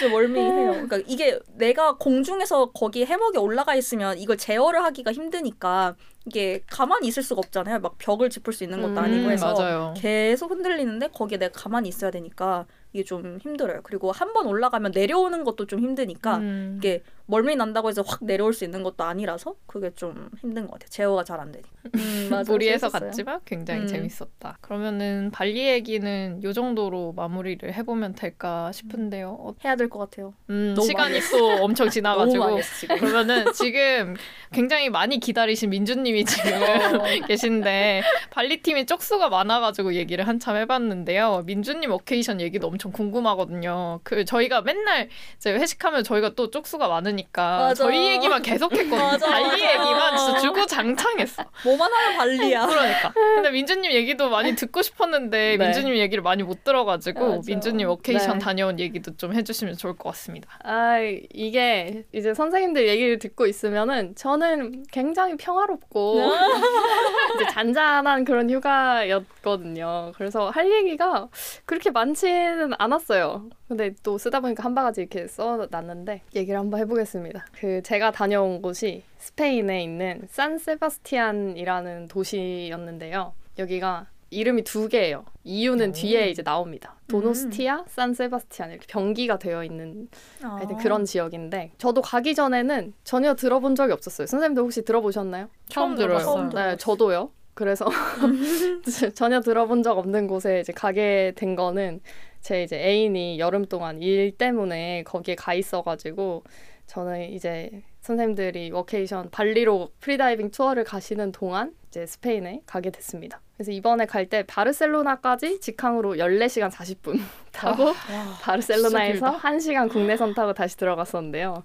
[0.00, 0.72] 진짜 멀미해요.
[0.72, 5.94] 그러니까 이게 내가 공중에서 거기 해먹에 올라가 있으면 이걸 제어를 하기가 힘드니까
[6.26, 7.80] 이게 가만히 있을 수가 없잖아요.
[7.80, 9.94] 막 벽을 짚을 수 있는 것도 음, 아니고 해서 맞아요.
[9.96, 13.80] 계속 흔들리는데 거기에 내가 가만히 있어야 되니까 이게 좀 힘들어요.
[13.82, 16.76] 그리고 한 번 올라가면 내려오는 것도 좀 힘드니까 음.
[16.78, 20.88] 이게 멀미 난다고 해서 확 내려올 수 있는 것도 아니라서 그게 좀 힘든 것 같아요.
[20.90, 21.70] 제어가 잘 안 되니까.
[21.94, 22.50] 음, 맞아.
[22.52, 23.08] 무리해서 재밌었어요.
[23.10, 23.86] 갔지만 굉장히 음.
[23.86, 24.58] 재밌었다.
[24.60, 29.36] 그러면은 발리 얘기는 요 정도로 마무리를 해보면 될까 싶은데요.
[29.40, 30.34] 어, 해야 될 것 같아요.
[30.50, 32.86] 음, 시간이 또 엄청 지나가지고 했어.
[32.96, 34.16] 그러면은 지금
[34.52, 36.50] 굉장히 많이 기다리신 민주님이 지금
[37.00, 37.26] 어.
[37.26, 41.44] 계신데 발리 팀이 쪽수가 많아가지고 얘기를 한참 해봤는데요.
[41.46, 44.00] 민주님 어케이션 얘기도 엄청 궁금하거든요.
[44.02, 47.84] 그 저희가 맨날 이제 회식하면 저희가 또 쪽수가 많으니 까 맞아.
[47.84, 48.96] 저희 얘기만 계속했거든요.
[48.96, 49.62] 맞아, 발리.
[49.62, 51.44] 얘기만 진짜 주구장창했어.
[51.64, 52.66] 뭐만 하면 발리야.
[52.66, 53.12] 그러니까.
[53.12, 55.64] 근데 민주님 얘기도 많이 듣고 싶었는데 네.
[55.64, 57.42] 민주님 얘기를 많이 못 들어가지고 맞아.
[57.46, 58.44] 민주님 어케이션 네.
[58.44, 60.48] 다녀온 얘기도 좀 해주시면 좋을 것 같습니다.
[60.64, 60.98] 아,
[61.32, 66.20] 이게 이제 선생님들 얘기를 듣고 있으면은 저는 굉장히 평화롭고
[67.36, 70.12] 이제 잔잔한 그런 휴가였 거든요.
[70.16, 71.28] 그래서 할 얘기가
[71.64, 73.48] 그렇게 많지는 않았어요.
[73.68, 77.46] 근데 또 쓰다 보니까 한 바가지 이렇게 써놨는데 얘기를 한번 해보겠습니다.
[77.52, 83.34] 그 제가 다녀온 곳이 스페인에 있는 산세바스티안이라는 도시였는데요.
[83.58, 85.24] 여기가 이름이 두 개예요.
[85.42, 85.92] 이유는 오.
[85.92, 86.96] 뒤에 이제 나옵니다.
[87.08, 90.08] 도노스티아, 산세바스티안 이렇게 병기가 되어 있는
[90.40, 94.28] 하여튼 그런 지역인데 저도 가기 전에는 전혀 들어본 적이 없었어요.
[94.28, 95.48] 선생님도 혹시 들어보셨나요?
[95.68, 96.20] 처음 들어요.
[96.20, 96.76] 처음 네.
[96.76, 97.32] 저도요.
[97.60, 97.84] 그래서
[99.14, 102.00] 전혀 들어본 적 없는 곳에 이제 가게 된 거는
[102.40, 106.42] 제 이제 애인이 여름 동안 일 때문에 거기에 가 있어가지고
[106.86, 113.42] 저는 이제 선생님들이 워케이션 발리로 프리다이빙 투어를 가시는 동안 이제 스페인에 가게 됐습니다.
[113.56, 117.20] 그래서 이번에 갈 때 바르셀로나까지 직항으로 14시간 40분
[117.52, 117.94] 타고 와.
[118.40, 121.62] 바르셀로나에서 진짜 1시간 국내선 타고 다시 들어갔었는데요.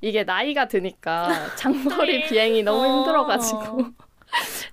[0.00, 2.96] 이게 나이가 드니까 장거리 비행이 너무 어.
[2.98, 4.07] 힘들어가지고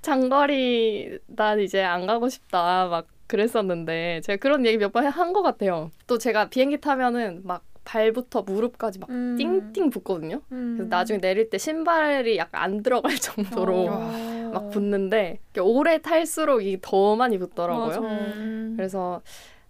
[0.02, 5.42] 장거리 난 이제 안 가고 싶다 막 그랬었는데 제가 그런 얘기 몇 번 한 것
[5.42, 5.92] 같아요.
[6.08, 9.36] 또 제가 비행기 타면은 막 발부터 무릎까지 막 음.
[9.38, 10.42] 띵띵 붙거든요.
[10.52, 10.76] 음.
[10.78, 14.52] 그래서 나중에 내릴 때 신발이 약간 안 들어갈 정도로 어.
[14.54, 17.86] 막 붙는데 오래 탈수록 이게 더 많이 붙더라고요.
[17.88, 18.00] 맞아.
[18.02, 18.74] 음.
[18.76, 19.22] 그래서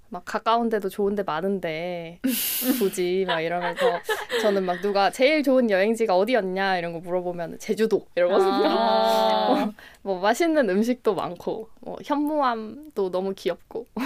[0.09, 2.19] 막 가까운 데도 좋은 데 많은데
[2.79, 3.99] 굳이 막 이러면서
[4.41, 8.65] 저는 막 누가 제일 좋은 여행지가 어디였냐 이런 거 물어보면 제주도 이러거든요.
[8.67, 9.71] 아.
[10.03, 13.87] 뭐 맛있는 음식도 많고 뭐 현무암도 너무 귀엽고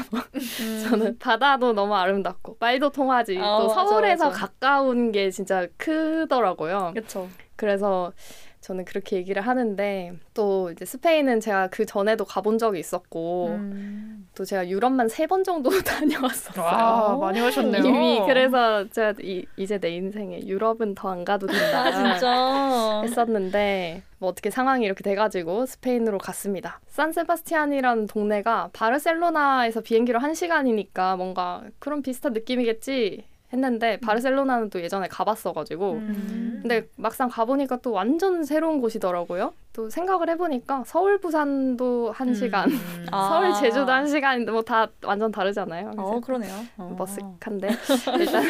[0.61, 0.87] 음.
[0.89, 4.39] 저는 바다도 너무 아름답고 말도 통하지 아, 또 맞아, 서울에서 맞아.
[4.39, 6.93] 가까운 게 진짜 크더라고요.
[6.95, 7.27] 그쵸.
[7.55, 8.13] 그래서
[8.61, 14.27] 저는 그렇게 얘기를 하는데 또 이제 스페인은 제가 그 전에도 가본 적이 있었고 음.
[14.35, 16.65] 또 제가 유럽만 세 번 정도 다녀왔었어요.
[16.65, 17.83] 와 많이 하셨네요.
[17.83, 23.01] 이미 그래서 제가 이, 이제 내 인생에 유럽은 더 안 가도 된다 아 진짜.
[23.03, 26.79] 했었는데 뭐 어떻게 상황이 이렇게 돼가지고 스페인으로 갔습니다.
[26.87, 35.93] 산세바스티안이라는 동네가 바르셀로나에서 비행기로 한 시간이니까 뭔가 그런 비슷한 느낌이겠지 했는데 바르셀로나는 또 예전에 가봤어가지고
[35.93, 36.59] 음.
[36.61, 39.53] 근데 막상 가보니까 또 완전 새로운 곳이더라고요.
[39.73, 43.05] 또 생각을 해보니까 서울 부산도 한 시간, 음.
[43.11, 43.29] 아.
[43.29, 45.91] 서울 제주도 한 시간인데 뭐다 완전 다르잖아요.
[45.91, 46.53] 그래서 어 그러네요.
[46.77, 46.95] 어.
[46.99, 47.71] 머쓱한데
[48.19, 48.43] 일단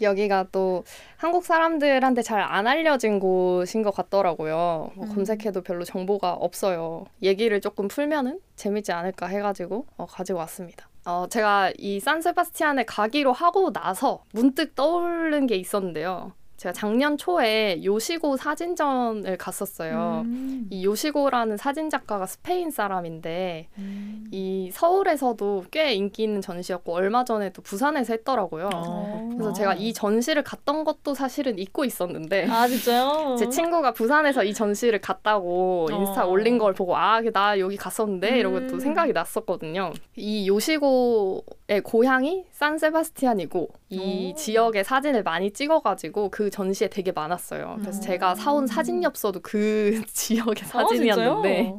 [0.00, 0.84] 여기가 또
[1.16, 4.90] 한국 사람들한테 잘 안 알려진 곳인 것 같더라고요.
[4.94, 5.14] 뭐 음.
[5.14, 7.06] 검색해도 별로 정보가 없어요.
[7.22, 10.88] 얘기를 조금 풀면은 재밌지 않을까 해가지고 어, 가지고 왔습니다.
[11.04, 16.32] 어, 제가 이 산세바스티안에 가기로 하고 나서 문득 떠오른 게 있었는데요.
[16.56, 20.22] 제가 작년 초에 요시고 사진전을 갔었어요.
[20.24, 20.66] 음.
[20.70, 24.24] 이 요시고라는 사진 작가가 스페인 사람인데 음.
[24.30, 28.70] 이 서울에서도 꽤 인기 있는 전시였고 얼마 전에도 부산에서 했더라고요.
[28.72, 29.28] 어.
[29.32, 33.36] 그래서 제가 이 전시를 갔던 것도 사실은 잊고 있었는데 아 진짜요?
[33.38, 36.30] 제 친구가 부산에서 이 전시를 갔다고 인스타 어.
[36.30, 38.80] 올린 걸 보고 아 나 여기 갔었는데 이러고 또 음.
[38.80, 39.92] 생각이 났었거든요.
[40.16, 44.36] 이 요시고의 고향이 산세바스티안이고 이 오.
[44.36, 47.76] 지역의 사진을 많이 찍어가지고 그 전시에 되게 많았어요.
[47.80, 48.02] 그래서 음.
[48.02, 51.72] 제가 사온 사진 엽서도 그 지역의 아, 사진이었는데?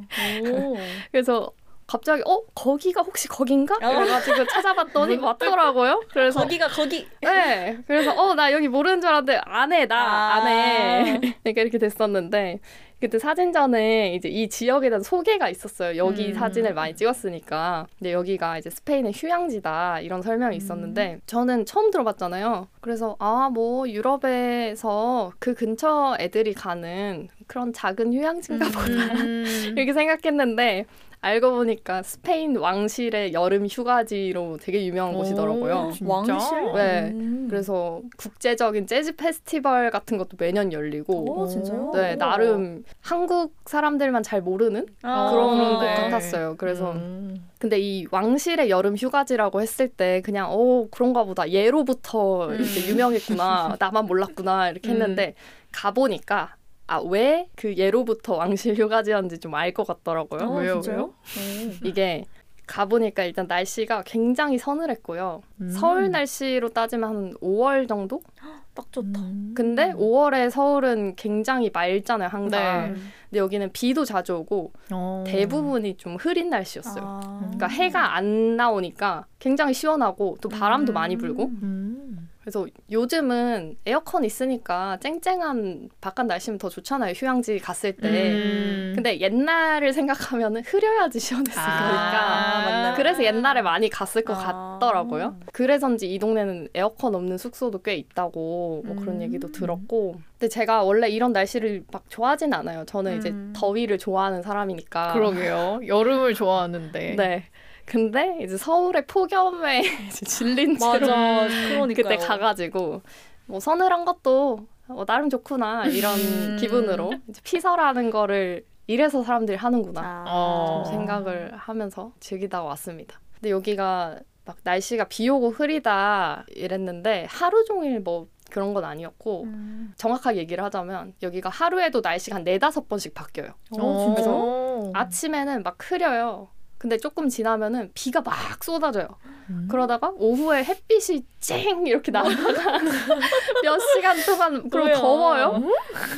[0.51, 0.75] 오.
[1.11, 1.51] 그래서
[1.85, 3.75] 갑자기 어 거기가 혹시 거긴가?
[3.75, 3.79] 어.
[3.79, 6.03] 그래가지고 찾아봤더니 맞더라고요.
[6.11, 7.07] 그래서 거기가 거기.
[7.21, 7.77] 네.
[7.87, 9.85] 그래서 어 나 여기 모르는 줄 알았는데 안 해.
[9.85, 10.33] 나 아.
[10.35, 11.19] 안 해.
[11.41, 12.59] 그러니까 이렇게 됐었는데
[12.99, 15.97] 그때 사진전에 이제 이 지역에 대한 소개가 있었어요.
[15.97, 16.33] 여기 음.
[16.33, 17.85] 사진을 많이 찍었으니까.
[17.99, 22.67] 근데 여기가 이제 스페인의 휴양지다 이런 설명이 있었는데 저는 처음 들어봤잖아요.
[22.81, 29.13] 그래서 아 뭐 유럽에서 그 근처 애들이 가는 그런 작은 휴양지인가 보다.
[29.21, 29.45] 음.
[29.77, 30.85] 이렇게 생각했는데
[31.27, 35.87] 알고 보니까 스페인 왕실의 여름 휴가지로 되게 유명한 곳이더라고요.
[35.89, 36.13] 오, 진짜?
[36.13, 36.73] 왕실?
[36.73, 37.11] 네.
[37.11, 37.47] 음.
[37.49, 41.91] 그래서 국제적인 재즈 페스티벌 같은 것도 매년 열리고 오 진짜요?
[41.93, 45.95] 네 나름 한국 사람들만 잘 모르는 아, 그런 곳 그러네.
[45.95, 46.55] 같았어요.
[46.57, 47.45] 그래서 음.
[47.59, 52.89] 근데 이 왕실의 여름 휴가지라고 했을 때 그냥 어 그런가 보다 예로부터 이렇게 음.
[52.89, 55.33] 유명했구나 나만 몰랐구나 이렇게 했는데
[55.71, 56.55] 가 보니까
[56.87, 60.41] 아 왜 그 예로부터 왕실 휴가지였는지 좀 알 것 같더라고요.
[60.49, 60.97] 어, 왜요, 진짜요?
[60.97, 61.67] 왜요?
[61.69, 61.73] 오.
[61.87, 62.25] 이게
[62.65, 65.41] 가보니까 일단 날씨가 굉장히 서늘했고요.
[65.61, 65.69] 음.
[65.69, 68.21] 서울 날씨로 따지면 한 5월 정도?
[68.75, 69.19] 딱 좋다.
[69.21, 69.53] 음.
[69.55, 72.93] 근데 5월에 서울은 굉장히 맑잖아요, 항상.
[72.93, 72.99] 네.
[73.29, 75.23] 근데 여기는 비도 자주 오고 어.
[75.25, 77.03] 대부분이 좀 흐린 날씨였어요.
[77.03, 77.39] 아.
[77.39, 80.93] 그러니까 해가 안 나오니까 굉장히 시원하고 또 바람도 음.
[80.93, 82.29] 많이 불고 음.
[82.47, 87.11] 그래서 요즘은 에어컨 있으니까 쨍쨍한 바깥 날씨면 더 좋잖아요.
[87.11, 88.07] 휴양지 갔을 때.
[88.07, 88.93] 음.
[88.95, 92.93] 근데 옛날을 생각하면은 흐려야지 시원했을 아.
[92.95, 94.77] 그래서 옛날에 많이 갔을 것 아.
[94.79, 95.35] 같더라고요.
[95.51, 99.21] 그래서인지 이 동네는 에어컨 없는 숙소도 꽤 있다고 뭐 그런 음.
[99.23, 100.21] 얘기도 들었고.
[100.39, 102.85] 근데 제가 원래 이런 날씨를 막 좋아하진 않아요.
[102.85, 103.51] 저는 이제 음.
[103.57, 105.11] 더위를 좋아하는 사람이니까.
[105.11, 105.81] 그러게요.
[105.85, 107.15] 여름을 좋아하는데.
[107.17, 107.43] 네.
[107.87, 111.87] 근데 이제 서울의 폭염에 이제 질린 채로 맞아.
[111.95, 113.01] 그때 가가지고
[113.45, 116.57] 뭐 서늘한 것도 어, 나름 좋구나 이런 음.
[116.59, 120.25] 기분으로 이제 피서라는 거를 이래서 사람들이 하는구나 아.
[120.27, 120.83] 어.
[120.85, 123.19] 좀 생각을 하면서 즐기다가 왔습니다.
[123.35, 129.93] 근데 여기가 막 날씨가 비 오고 흐리다 이랬는데 하루 종일 뭐 그런 건 아니었고 음.
[129.95, 133.51] 정확하게 얘기를 하자면 여기가 하루에도 날씨가 한 네다섯 번씩 바뀌어요.
[133.79, 134.29] 어, 진짜?
[134.29, 134.91] 어.
[134.93, 136.49] 아침에는 막 흐려요.
[136.77, 139.07] 근데 조금 지나면은 비가 막 쏟아져요.
[139.49, 139.67] 음.
[139.71, 142.79] 그러다가 오후에 햇빛이 쨍 이렇게 나다가
[143.63, 144.93] 몇 시간 동안 그럼.
[144.93, 145.63] 더워요.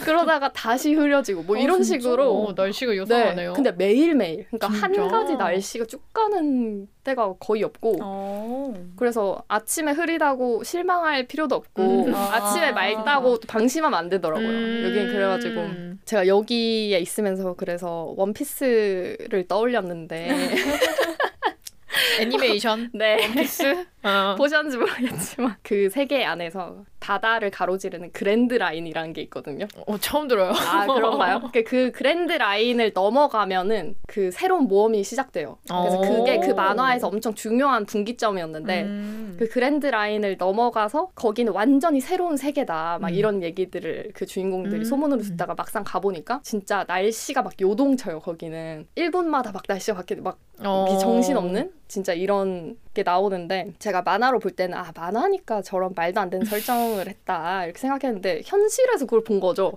[0.03, 1.99] 그러다가 다시 흐려지고 뭐 어, 이런 진짜?
[2.01, 2.97] 식으로 어, 날씨가 네.
[2.97, 3.53] 요상하네요.
[3.53, 5.07] 근데 매일 매일 그러니까 한 진짜?
[5.07, 8.73] 가지 날씨가 쭉 가는 때가 거의 없고 어.
[8.97, 12.15] 그래서 아침에 흐리다고 실망할 필요도 없고 음.
[12.15, 12.33] 아.
[12.33, 14.47] 아침에 맑다고 또 방심하면 안 되더라고요.
[14.47, 14.83] 음.
[14.85, 15.61] 여기는 그래가지고
[16.09, 20.29] 제가 여기에 있으면서 그래서 원피스를 떠올렸는데
[22.19, 23.21] 애니메이션 네.
[23.21, 24.35] 원피스 어.
[24.35, 29.65] 보셨는지 모르겠지만 그 세계 안에서 바다를 가로지르는 Grand Line이라는 게 있거든요.
[29.87, 30.51] 어, 처음 들어요.
[30.51, 31.41] 아 그런가요?
[31.51, 35.57] 그- 그 Grand Line을 넘어가면은 그 새로운 모험이 시작돼요.
[35.67, 36.01] 그래서 오.
[36.01, 39.35] 그게 그 만화에서 엄청 중요한 분기점이었는데 음.
[39.39, 42.99] 그 Grand Line을 넘어가서 거기는 완전히 새로운 세계다.
[43.01, 43.13] 막 음.
[43.15, 44.83] 이런 얘기들을 그 주인공들이 음.
[44.83, 48.19] 소문으로 듣다가 막상 가보니까 진짜 날씨가 막 요동쳐요.
[48.19, 50.85] 거기는 1분마다 막 날씨가 바뀌고 막 어.
[51.01, 56.29] 정신 없는 진짜 이런 게 나오는데 제가 만화로 볼 때는 아 만화니까 저런 말도 안
[56.29, 59.73] 되는 설정을 했다 이렇게 생각했는데 현실에서 그걸 본 거죠.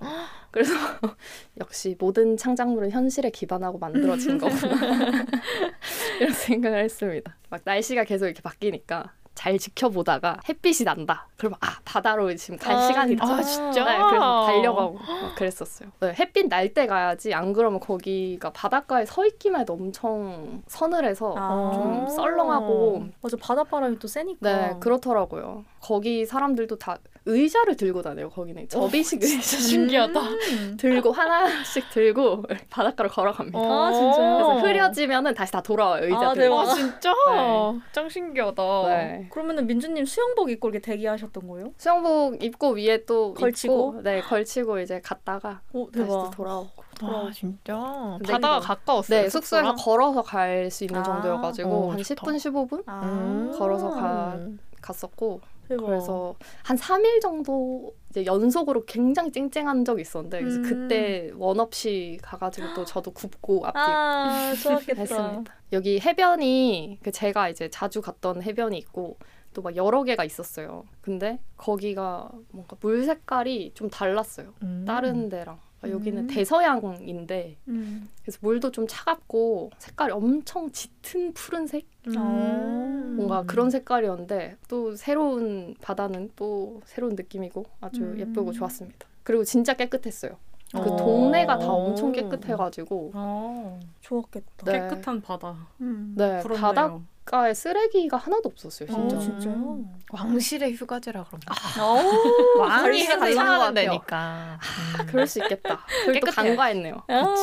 [0.51, 0.75] 그래서
[1.61, 4.77] 역시 모든 창작물은 현실에 기반하고 만들어진 거구나
[6.21, 7.37] 이런 생각을 했습니다.
[7.49, 11.27] 막 날씨가 계속 이렇게 바뀌니까 잘 지켜보다가 햇빛이 난다.
[11.37, 13.25] 그러면 아 바다로 지금 갈 아, 시간이다.
[13.25, 13.85] 아 진짜.
[13.85, 15.91] 네, 그래서 달려가고 막 그랬었어요.
[16.01, 21.71] 네, 햇빛 날 때 가야지 안 그러면 거기가 바닷가에 서 있기만 해도 엄청 서늘해서 아.
[21.75, 24.39] 좀 썰렁하고 맞아 바닷바람이 또 세니까.
[24.41, 25.65] 네 그렇더라고요.
[25.83, 28.31] 거기 사람들도 다 의자를 들고 다녀요.
[28.31, 30.21] 거기는 접이식 의자 신기하다.
[30.21, 30.77] 음.
[30.79, 33.59] 들고 하나씩 들고 바닷가로 걸어갑니다.
[33.59, 34.37] 아, 진짜요?
[34.37, 36.05] 그래서 흐려지면은 다시 다 돌아와요.
[36.05, 36.57] 의자 아, 들고.
[36.57, 36.61] 대박.
[36.71, 37.13] 아 진짜.
[37.31, 37.81] 네.
[37.93, 38.63] 짱 신기하다.
[38.89, 39.29] 네.
[39.31, 41.73] 그러면은 민주님 수영복 입고 이렇게 대기하셨던 거예요?
[41.77, 43.91] 수영복 입고 위에 또 걸치고?
[43.91, 46.31] 입고, 네 걸치고 이제 갔다가 오 다시 또.
[46.31, 46.83] 돌아오고.
[47.03, 48.19] 아 진짜.
[48.25, 49.21] 바다가 이거- 가까웠어요.
[49.23, 49.77] 네 숙소에서 숙소랑?
[49.79, 52.23] 걸어서 갈 수 있는 아, 정도여가지고 어, 한 좋다.
[52.27, 53.01] 10분 15분 아.
[53.05, 53.53] 음.
[53.57, 54.39] 걸어서 가-
[54.81, 55.52] 갔었고 대박.
[55.77, 60.63] 그래서 한 3일 정도 이제 연속으로 굉장히 쨍쨍한 적이 있었는데 그래서 음.
[60.63, 64.53] 그때 원 없이 가가지고 또 저도 굽고 앞뒤 아.
[64.55, 65.53] 했습니다.
[65.73, 69.17] 여기 해변이 그 제가 이제 자주 갔던 해변이 있고
[69.55, 70.85] 또 막 여러 개가 있었어요.
[71.01, 74.55] 근데 거기가 뭔가 물 색깔이 좀 달랐어요.
[74.63, 74.85] 음.
[74.87, 75.61] 다른 데랑.
[75.83, 76.27] 아, 여기는 음.
[76.29, 78.09] 대서양인데 음.
[78.23, 83.15] 그래서 물도 좀 차갑고 색깔이 엄청 짙은 푸른색 음.
[83.17, 88.19] 뭔가 그런 색깔이었는데 또 새로운 바다는 또 새로운 느낌이고 아주 음.
[88.19, 89.07] 예쁘고 좋았습니다.
[89.25, 90.37] 그리고 진짜 깨끗했어요.
[90.73, 90.97] 그 어.
[90.97, 94.65] 동네가 다 엄청 깨끗해가지고 어, 좋았겠다.
[94.65, 94.73] 네.
[94.73, 95.69] 깨끗한 바다.
[95.81, 96.15] 음.
[96.17, 96.75] 네 부럽네요.
[96.75, 99.19] 바 닷가에 쓰레기가 하나도 없었어요 어, 진짜.
[99.21, 99.79] 진짜요?
[100.11, 101.55] 왕실의 휴가지라 그런 거.
[101.85, 103.75] 오, 왕이 달라는.
[103.75, 104.59] 데니까.
[105.01, 105.07] 음.
[105.07, 105.81] 그럴 수 있겠다.
[106.05, 106.31] 그걸 또.
[106.33, 107.03] 간과했네요.
[107.09, 107.35] 아,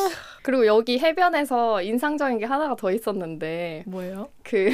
[0.42, 4.28] 그리고 여기 해변에서 인상적인 게 하나가 더 있었는데 뭐예요?
[4.42, 4.70] 그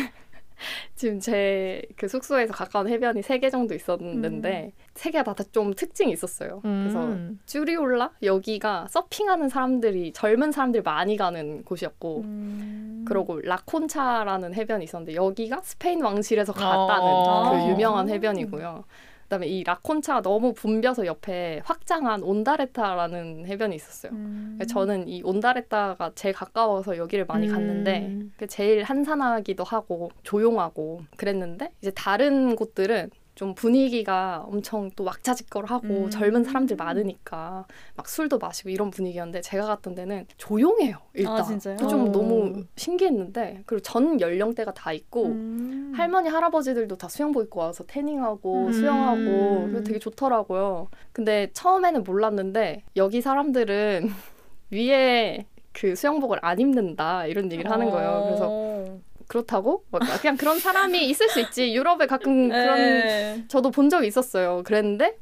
[0.95, 6.13] 지금 제 그 숙소에서 가까운 해변이 세 개 정도 있었는데 세 개가 다 좀 특징이
[6.13, 6.61] 있었어요.
[6.63, 7.39] 그래서 음.
[7.47, 13.05] 쭈리올라 여기가 서핑하는 사람들이 젊은 사람들이 많이 가는 곳이었고 음.
[13.07, 17.51] 그러고 라콘차라는 해변이 있었는데 여기가 스페인 왕실에서 갔다는 어.
[17.65, 18.85] 그 유명한 해변이고요.
[19.27, 24.13] 그다음에 이 라콘차가 너무 붐벼서 옆에 확장한 온다레타라는 해변이 있었어요.
[24.13, 24.59] 음.
[24.69, 27.53] 저는 이 온다레타가 제일 가까워서 여기를 많이 음.
[27.53, 35.87] 갔는데 그 제일 한산하기도 하고 조용하고 그랬는데 이제 다른 곳들은 좀 분위기가 엄청 또 왁자지껄하고
[35.87, 36.11] 음.
[36.11, 41.77] 젊은 사람들 많으니까 막 술도 마시고 이런 분위기였는데 제가 갔던 데는 조용해요 일단 아, 진짜요?
[41.77, 42.13] 좀 어.
[42.13, 45.93] 너무 신기했는데 그리고 전 연령대가 다 있고 음.
[45.95, 48.73] 할머니 할아버지들도 다 수영복 입고 와서 태닝하고 음.
[48.73, 50.89] 수영하고 그래서 되게 좋더라고요.
[51.13, 54.09] 근데 처음에는 몰랐는데 여기 사람들은
[54.73, 58.23] 위에 그 수영복을 안 입는다 이런 얘기를 하는 거예요.
[58.29, 59.01] 그래서 어.
[59.29, 61.75] 그렇다고 뭐 그냥 그런 사람이 있을 수 있지.
[61.75, 63.45] 유럽에 가끔 그런 네.
[63.49, 64.63] 저도 본 적이 있었어요.
[64.65, 65.19] 그랬는데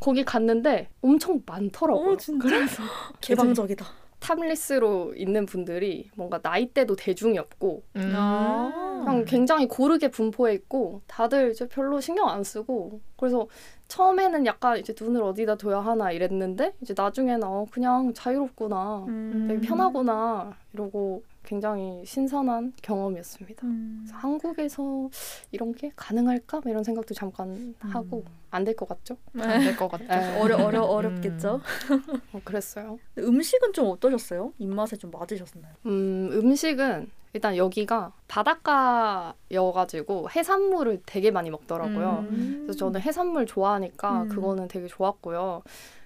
[0.00, 2.12] 거기 갔는데 엄청 많더라고요.
[2.12, 2.46] 어, 진짜?
[2.46, 2.82] 그래서
[3.20, 3.86] 개방적이다.
[4.18, 8.12] 탑리스로 있는 분들이 뭔가 나이대도 대중이 없고 음.
[8.14, 9.02] 아.
[9.04, 13.46] 그냥 굉장히 고르게 분포해 있고 다들 이제 별로 신경 안 쓰고 그래서
[13.88, 19.46] 처음에는 약간 이제 눈을 어디다 둬야 하나 이랬는데 이제 나중에는 어 그냥 자유롭구나 음.
[19.48, 23.66] 되게 편하구나 이러고 굉장히 신선한 경험이었습니다.
[23.66, 24.06] 음.
[24.12, 25.08] 한국에서
[25.52, 29.16] 이런 게 가능할까 뭐 이런 생각도 잠깐 하고 안 될 것 같죠?
[29.38, 30.20] 안 될 것 같아.
[30.20, 30.40] 네.
[30.40, 31.60] 어려 어려 어렵겠죠.
[32.32, 32.98] 어, 그랬어요.
[33.18, 34.52] 음식은 좀 어떠셨어요?
[34.58, 35.72] 입맛에 좀 맞으셨나요?
[35.86, 42.26] 음, 음식은 일단 여기가 바닷가여가지고 해산물을 되게 많이 먹더라고요.
[42.30, 42.60] 음.
[42.64, 44.28] 그래서 저는 해산물 좋아하니까 음.
[44.28, 45.62] 그거는 되게 좋았고요.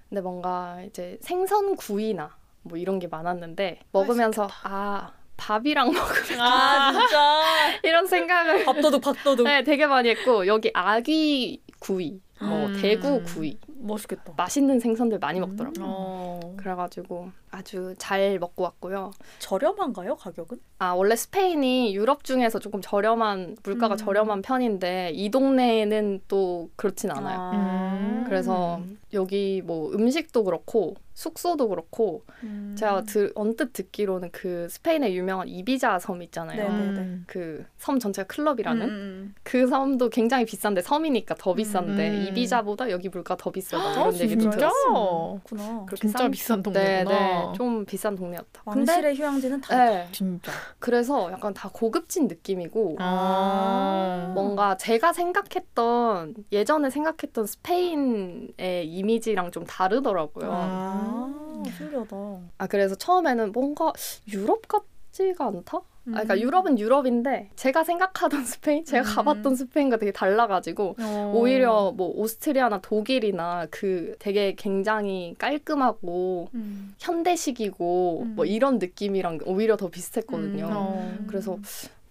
[0.08, 7.42] 근데 뭔가 이제 생선 구이나 뭐 이런 게 많았는데 먹으면서 아 밥이랑 먹으면 아 진짜
[7.82, 12.78] 이런 생각을 밥도둑 밥도둑 네, 되게 많이 했고 여기 아귀 구이, 뭐 음.
[12.80, 14.34] 대구 구이 멋있겠다.
[14.36, 15.82] 맛있는 생선들 많이 먹더라고요.
[15.86, 16.54] 어.
[16.58, 19.10] 그래가지고 아주 잘 먹고 왔고요.
[19.38, 20.58] 저렴한가요 가격은?
[20.78, 23.96] 아 원래 스페인이 유럽 중에서 조금 저렴한 물가가 음.
[23.96, 27.50] 저렴한 편인데 이 동네는 또 그렇진 않아요.
[27.54, 28.24] 음.
[28.26, 28.80] 그래서
[29.12, 32.74] 여기 뭐 음식도 그렇고 숙소도 그렇고 음.
[32.78, 36.66] 제가 드, 언뜻 듣기로는 그 스페인의 유명한 이비자 섬 있잖아요.
[36.66, 37.24] 음.
[37.26, 39.34] 그섬 전체가 클럽이라는 음.
[39.42, 42.26] 그 섬도 굉장히 비싼데 섬이니까 더 비싼데 음.
[42.28, 44.48] 이비자보다 여기 물가 더 비싸다 아, 이런 얘기도?
[44.48, 45.40] 들었어요.
[45.44, 45.84] 그렇구나.
[45.86, 47.18] 그렇게 진짜 싼- 비싼 네, 동네구나.
[47.18, 48.62] 네, 좀 비싼 동네였다.
[48.64, 49.76] 근데 왕실의 휴양지는 다.
[49.76, 50.52] 네, 진짜.
[50.78, 54.32] 그래서 약간 다 고급진 느낌이고 아.
[54.34, 60.50] 뭔가 제가 생각했던 예전에 생각했던 스페인의 이미지랑 좀 다르더라고요.
[60.52, 62.16] 아, 신기하다.
[62.58, 63.92] 아 그래서 처음에는 뭔가
[64.28, 65.78] 유럽 같 지가 않다?
[65.78, 65.82] 아,
[66.24, 66.40] 그러니까 음.
[66.40, 69.14] 유럽은 유럽인데 제가 생각하던 스페인, 제가 음.
[69.14, 71.32] 가봤던 스페인과 되게 달라가지고 어.
[71.36, 76.94] 오히려 뭐 오스트리아나 독일이나 그 되게 굉장히 깔끔하고 음.
[76.98, 78.32] 현대식이고 음.
[78.36, 80.66] 뭐 이런 느낌이랑 오히려 더 비슷했거든요.
[80.66, 80.72] 음.
[80.74, 81.14] 어.
[81.26, 81.58] 그래서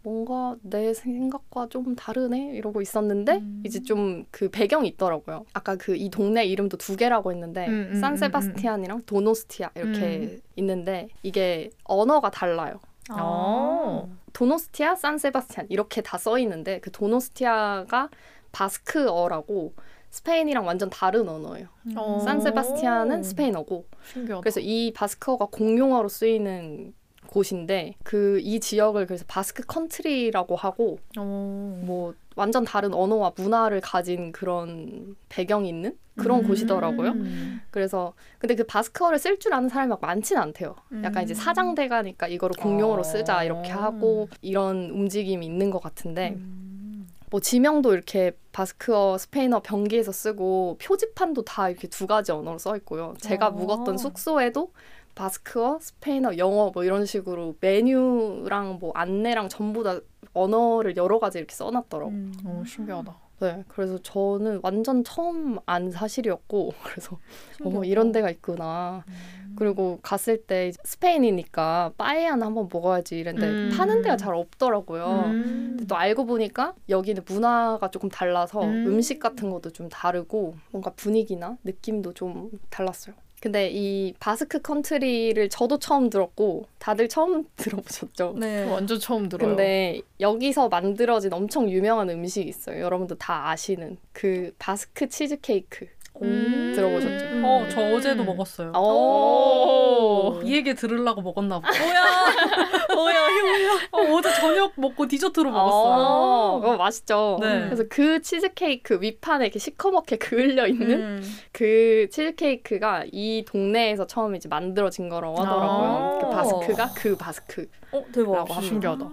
[0.01, 3.63] 뭔가 내 생각과 좀 다르네 이러고 있었는데 음.
[3.65, 5.45] 이제 좀 그 배경이 있더라고요.
[5.53, 10.41] 아까 그 이 동네 이름도 두 개라고 했는데 음, 음, 산세바스티안이랑 도노스티아 이렇게 음.
[10.55, 12.79] 있는데 이게 언어가 달라요.
[13.17, 14.09] 어.
[14.33, 18.09] 도노스티아, 산세바스티안 이렇게 다 써 있는데 그 도노스티아가
[18.51, 19.73] 바스크어라고
[20.11, 21.67] 스페인이랑 완전 다른 언어예요.
[21.95, 22.19] 어.
[22.19, 24.41] 산세바스티안은 스페인어고 신기하다.
[24.41, 26.93] 그래서 이 바스크어가 공용어로 쓰이는
[27.29, 31.81] 곳인데 그 이 지역을 그래서 Basque Country라고 하고 어.
[31.85, 36.47] 뭐 완전 다른 언어와 문화를 가진 그런 배경이 있는 그런 음.
[36.47, 37.11] 곳이더라고요.
[37.11, 37.61] 음.
[37.69, 40.75] 그래서 근데 그 바스크어를 쓸 줄 아는 사람이 막 많진 않대요.
[41.03, 41.35] 약간 이제 음.
[41.35, 43.03] 사장대가니까 이거를 공용어로 어.
[43.03, 47.07] 쓰자 이렇게 하고 이런 움직임이 있는 것 같은데 음.
[47.29, 53.13] 뭐 지명도 이렇게 바스크어, 스페인어 병기에서 쓰고 표지판도 다 이렇게 두 가지 언어로 써 있고요.
[53.19, 53.51] 제가 어.
[53.51, 54.71] 묵었던 숙소에도
[55.19, 59.99] 바스크어, 스페인어, 영어 뭐 이런 식으로 메뉴랑 뭐 안내랑 전부 다
[60.33, 62.09] 언어를 여러 가지 이렇게 써놨더라고.
[62.09, 62.33] 요 음.
[62.45, 63.17] 어, 신기하다.
[63.41, 67.19] 네, 그래서 저는 완전 처음 안 사실이었고 그래서
[67.61, 67.87] 어머 신기하다.
[67.87, 69.03] 이런 데가 있구나.
[69.09, 69.55] 음.
[69.57, 73.77] 그리고 갔을 때 스페인이니까 빠에야는 한번 먹어야지 이랬는데 음.
[73.77, 75.23] 파는 데가 잘 없더라고요.
[75.25, 75.65] 음.
[75.71, 78.87] 근데 또 알고 보니까 여기는 문화가 조금 달라서 음.
[78.87, 79.01] 음.
[79.01, 83.15] 식 같은 것도 좀 다르고 뭔가 분위기나 느낌도 좀 달랐어요.
[83.41, 88.35] 근데 이 Basque Country를 저도 처음 들었고 다들 처음 들어보셨죠?
[88.37, 88.69] 네.
[88.69, 89.47] 완전 처음 들어요.
[89.49, 92.81] 근데 여기서 만들어진 엄청 유명한 음식이 있어요.
[92.81, 95.87] 여러분도 다 아시는 그 바스크 치즈 케이크.
[96.21, 96.73] 음.
[96.75, 97.25] 들어보셨죠?
[97.43, 98.71] 어, 저 어제도 먹었어요.
[98.75, 100.41] 오.
[100.43, 101.69] 이 얘기 들으려고 먹었나 봐.
[101.79, 102.95] 뭐야?
[102.95, 103.29] 뭐야?
[103.41, 103.79] 뭐야?
[103.91, 106.71] 어, 어제 저녁 먹고 디저트로 먹었어요.
[106.73, 107.37] 어, 맛있죠.
[107.41, 107.65] 네.
[107.65, 111.39] 그래서 그 치즈 케이크 윗판에 이렇게 시커멓게 그을려 있는 음.
[111.51, 115.89] 그 치즈 케이크가 이 동네에서 처음 이제 만들어진 거라고 하더라고요.
[115.89, 116.19] 아.
[116.21, 117.67] 그 바스크가 그 바스크.
[117.91, 118.61] 어 대박.
[118.61, 119.09] 신기하다.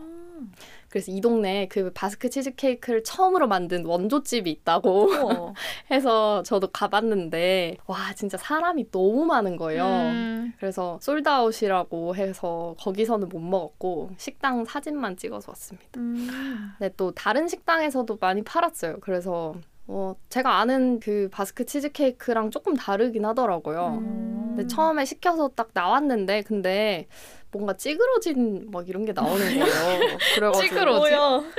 [0.96, 5.10] 그래서 이 동네에 그 바스크 치즈 케이크를 처음으로 만든 원조집이 있다고.
[5.90, 9.84] 해서 저도 가봤는데 와 진짜 사람이 너무 많은 거예요.
[9.84, 10.54] 음.
[10.58, 16.00] 그래서 sold out이라고 해서 거기서는 못 먹었고 식당 사진만 찍어서 왔습니다.
[16.00, 16.72] 음.
[16.78, 18.96] 근데 또 다른 식당에서도 많이 팔았어요.
[19.00, 19.54] 그래서
[19.88, 23.98] 어, 제가 아는 그 바스크 치즈 케이크랑 조금 다르긴 하더라고요.
[24.00, 24.54] 음.
[24.56, 27.06] 근데 처음에 시켜서 딱 나왔는데 근데
[27.52, 30.18] 뭔가 찌그러진 막 이런 게 나오는 거예요.
[30.34, 31.14] 그래가지고 찌그러지?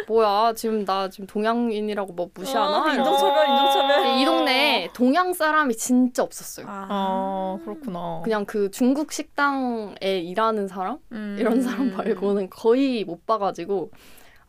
[0.08, 0.54] 뭐야?
[0.56, 2.84] 지금 나 지금 동양인이라고 뭐 무시하나?
[2.86, 4.20] 아, 인종차별, 인종차별.
[4.20, 6.66] 이 동네에 동양 사람이 진짜 없었어요.
[6.70, 8.22] 아, 그렇구나.
[8.24, 11.36] 그냥 그 중국 식당에 일하는 사람 음.
[11.40, 13.92] 이런 사람 말고는 거의 못 봐가지고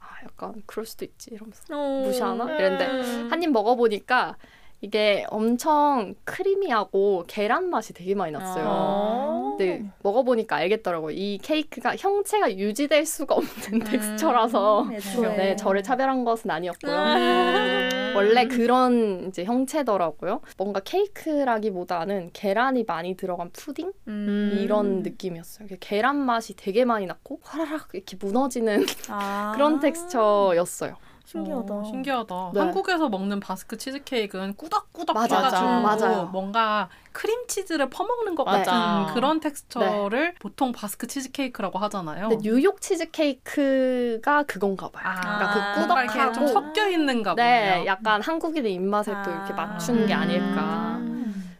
[0.00, 2.02] 아 약간 그럴 수도 있지 이러면서 어.
[2.04, 2.44] 무시하나?
[2.56, 3.28] 이랬는데 음.
[3.30, 4.36] 한입 먹어보니까
[4.80, 8.64] 이게 엄청 크리미하고 계란 맛이 되게 많이 났어요.
[8.68, 9.54] 아.
[9.56, 11.10] 근데 먹어보니까 알겠더라고요.
[11.16, 15.36] 이 케이크가 형체가 유지될 수가 없는 텍스처라서 음, 애초에.
[15.36, 16.92] 네 저를 차별한 것은 아니었고요.
[16.92, 18.12] 음.
[18.14, 20.40] 원래 그런 이제 형체더라고요.
[20.56, 24.58] 뭔가 케이크라기보다는 계란이 많이 들어간 푸딩 음.
[24.60, 25.68] 이런 느낌이었어요.
[25.80, 29.52] 계란 맛이 되게 많이 났고 화라락 이렇게 무너지는 아.
[29.56, 30.96] 그런 텍스처였어요.
[31.28, 31.74] 신기하다.
[31.74, 32.50] 어, 신기하다.
[32.54, 32.60] 네.
[32.60, 36.26] 한국에서 먹는 바스크 치즈케이크는 꾸덕꾸덕 맞아, 해가지고 맞아요.
[36.32, 38.72] 뭔가 크림치즈를 퍼먹는 것 맞아.
[38.72, 42.30] 같은 그런 텍스처를 보통 바스크 치즈케이크라고 하잖아요.
[42.30, 45.04] 근데 뉴욕 치즈 케이크가 그건가 봐요.
[45.06, 47.86] 아, 그러니까 그 이렇게 좀 꾸덕하고 섞여 있는가 네, 보네요.
[47.86, 49.56] 약간 한국인의 입맛에 또 이렇게 아.
[49.56, 50.20] 맞춘 게 음.
[50.20, 50.87] 아닐까.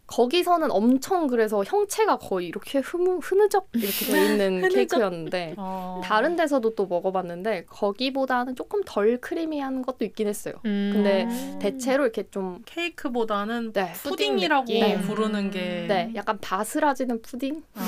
[0.09, 4.67] 거기서는 엄청 그래서 형체가 거의 이렇게 흐무, 흐느적 이렇게 돼 있는.
[4.69, 6.01] 케이크였는데 어.
[6.03, 10.55] 다른 데서도 또 먹어봤는데 거기보다는 조금 덜 creamy한 것도 있긴 했어요.
[10.65, 10.91] 음.
[10.93, 11.59] 근데 음.
[11.61, 15.01] 대체로 이렇게 좀 케이크보다는 네, 푸딩이라고 느낌.
[15.01, 17.63] 부르는 게 네, 약간 바스라지는 푸딩?
[17.75, 17.81] 아.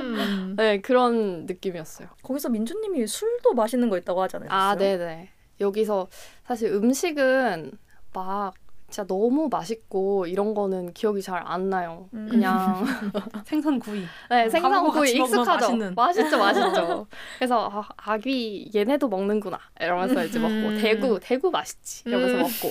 [0.00, 0.54] 음.
[0.56, 2.08] 네, 그런 느낌이었어요.
[2.22, 4.48] 거기서 민주님이 술도 맛있는 거 있다고 하잖아요.
[4.50, 5.28] 아, 네네.
[5.60, 6.08] 여기서
[6.46, 7.72] 사실 음식은
[8.14, 8.54] 막
[8.92, 12.08] 진짜 너무 맛있고 이런 거는 기억이 잘 안 나요.
[12.12, 12.28] 음.
[12.30, 12.84] 그냥
[13.46, 14.00] 생선구이.
[14.30, 15.92] 네, 밥하고 생선구이 익숙하죠.
[15.96, 17.06] 맛있죠, 맛있죠.
[17.38, 20.78] 그래서 아, 아귀 얘네도 먹는구나 이러면서 이제 먹고 음.
[20.80, 22.40] 대구 대구 맛있지 이러면서 음.
[22.42, 22.70] 먹고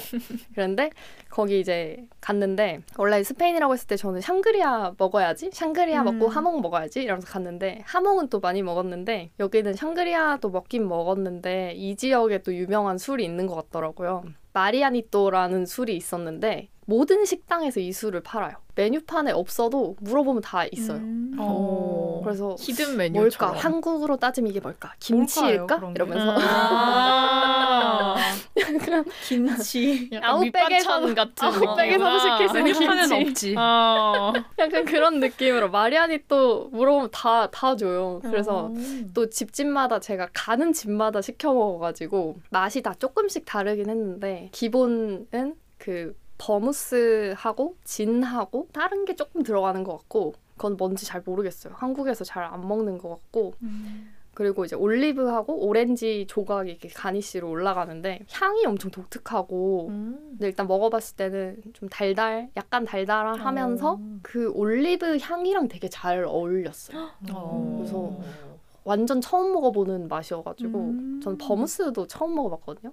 [0.53, 0.91] 그런데
[1.29, 6.05] 거기 이제 갔는데 원래 스페인이라고 했을 때 저는 샹그리아 먹어야지 샹그리아 음.
[6.05, 12.43] 먹고 하몽 먹어야지 이러면서 갔는데 하몽은 또 많이 먹었는데 여기는 샹그리아도 먹긴 먹었는데 이 지역에
[12.43, 14.23] 또 유명한 술이 있는 것 같더라고요.
[14.53, 18.55] 마리아니또라는 술이 있었는데 모든 식당에서 이 술을 팔아요.
[18.75, 20.97] 메뉴판에 없어도 물어보면 다 있어요.
[20.97, 21.35] 음.
[21.39, 22.19] 어.
[22.21, 22.97] 그래서 히든 뭘까?
[23.19, 23.55] 메뉴처럼.
[23.55, 24.93] 한국으로 따지면 이게 뭘까?
[24.99, 25.79] 김치일까?
[25.79, 25.85] 게?
[25.95, 28.15] 이러면서 아.
[29.27, 30.09] 김치.
[30.11, 33.29] 약간 아웃백에서- 밑반찬 같은 아웃백에서도 시킬 수 있는 메뉴판에는 김치.
[33.29, 33.55] 없지.
[33.57, 34.33] 어.
[34.59, 38.19] 약간 그런 느낌으로 마리아니 또 물어보면 다 다 줘요.
[38.21, 38.73] 그래서 어.
[39.13, 47.75] 또 집집마다 제가 가는 집마다 시켜 먹어가지고 맛이 다 조금씩 다르긴 했는데 기본은 그 버무스하고
[47.83, 51.73] 진하고 다른 게 조금 들어가는 것 같고 그건 뭔지 잘 모르겠어요.
[51.77, 54.11] 한국에서 잘 안 먹는 것 같고 음.
[54.33, 60.27] 그리고 이제 올리브하고 오렌지 조각이 이렇게 가니쉬로 올라가는데 향이 엄청 독특하고 음.
[60.31, 63.99] 근데 일단 먹어봤을 때는 좀 달달, 약간 달달하면서 어.
[64.23, 67.09] 그 올리브 향이랑 되게 잘 어울렸어요.
[67.33, 67.75] 어.
[67.77, 68.17] 그래서
[68.83, 71.19] 완전 처음 먹어보는 맛이어가지고 음.
[71.23, 72.91] 전 버무스도 처음 먹어봤거든요.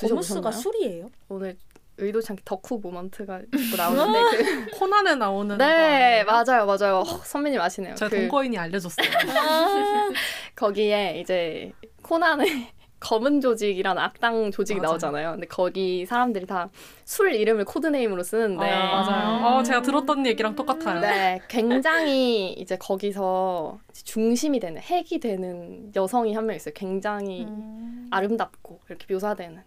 [0.00, 0.52] 버무스가 드셔보셨나요?
[0.52, 1.06] 술이에요?
[1.28, 1.56] 오늘
[1.98, 3.40] 의도치 않게 덕후 모먼트가
[3.76, 4.66] 나오는데 그...
[4.78, 6.24] 코난에 나오는 네?
[6.24, 7.94] 맞아요 맞아요 어, 선배님 아시네요.
[7.94, 9.06] 제가 그 동거인이 알려줬어요.
[10.56, 11.72] 거기에 이제
[12.02, 12.68] 코난의
[13.00, 14.90] 검은 조직이란 악당 조직이 맞아요.
[14.92, 15.30] 나오잖아요.
[15.32, 16.68] 근데 거기 사람들이 다
[17.04, 19.46] 술 이름을 코드네임으로 쓰는데 아, 맞아요.
[19.46, 21.00] 어, 제가 들었던 얘기랑 똑같아요.
[21.00, 26.74] 네, 굉장히 이제 거기서 중심이 되는 핵이 되는 여성이 한 명 있어요.
[26.74, 28.08] 굉장히 음.
[28.10, 29.62] 아름답고 이렇게 묘사되는.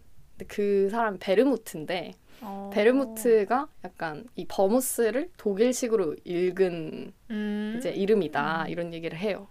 [0.48, 2.72] 그 사람 베르무트인데 어.
[2.74, 7.76] 베르무트가 약간 이 vermouth를 독일식으로 읽은 음.
[7.78, 9.48] 이제 이름이다 이런 얘기를 해요.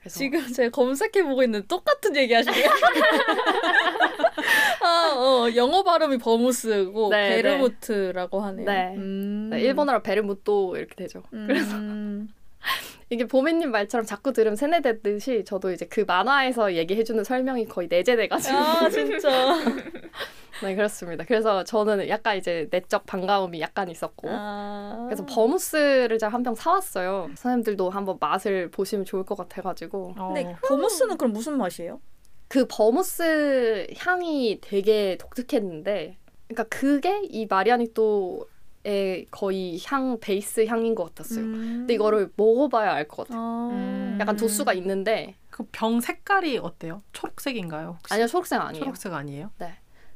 [0.00, 2.68] 그래서 지금 제가 검색해 보고 있는 똑같은 얘기 하시네요.
[4.82, 8.66] 아, 어, 영어 발음이 vermouth고 네, 베르무트라고 하네요.
[8.66, 8.94] 네.
[8.96, 9.50] 음.
[9.50, 11.22] 네, 일본어로 베르무토 이렇게 되죠.
[11.30, 12.28] 그래서 음.
[13.12, 18.88] 이게 보미님 말처럼 자꾸 들으면 세뇌됐듯이 저도 이제 그 만화에서 얘기해주는 설명이 거의 내재돼가지고 아
[18.88, 19.28] 진짜.
[20.62, 21.24] 네 그렇습니다.
[21.24, 25.04] 그래서 저는 약간 이제 내적 반가움이 약간 있었고 아.
[25.08, 27.26] 그래서 버무스를 제가 한 병 사왔어요.
[27.36, 30.32] 선생님들도 한번 맛을 보시면 좋을 것 같아가지고 어.
[30.32, 32.00] 근데 버무스는 그럼 무슨 맛이에요?
[32.48, 36.16] 그 버무스 향이 되게 독특했는데
[36.48, 38.46] 그러니까 그게 이 마리아니또
[38.84, 41.44] 의 거의 향 베이스 향인 것 같았어요.
[41.44, 41.52] 음.
[41.80, 43.40] 근데 이거를 먹어봐야 알 것 같아요.
[43.40, 43.68] 아.
[43.72, 44.18] 음.
[44.20, 47.00] 약간 도수가 있는데 그 병 색깔이 어때요?
[47.12, 47.96] 초록색인가요?
[47.98, 48.12] 혹시?
[48.14, 48.84] 아니요 초록색 아니에요.
[48.84, 49.50] 초록색 아니에요?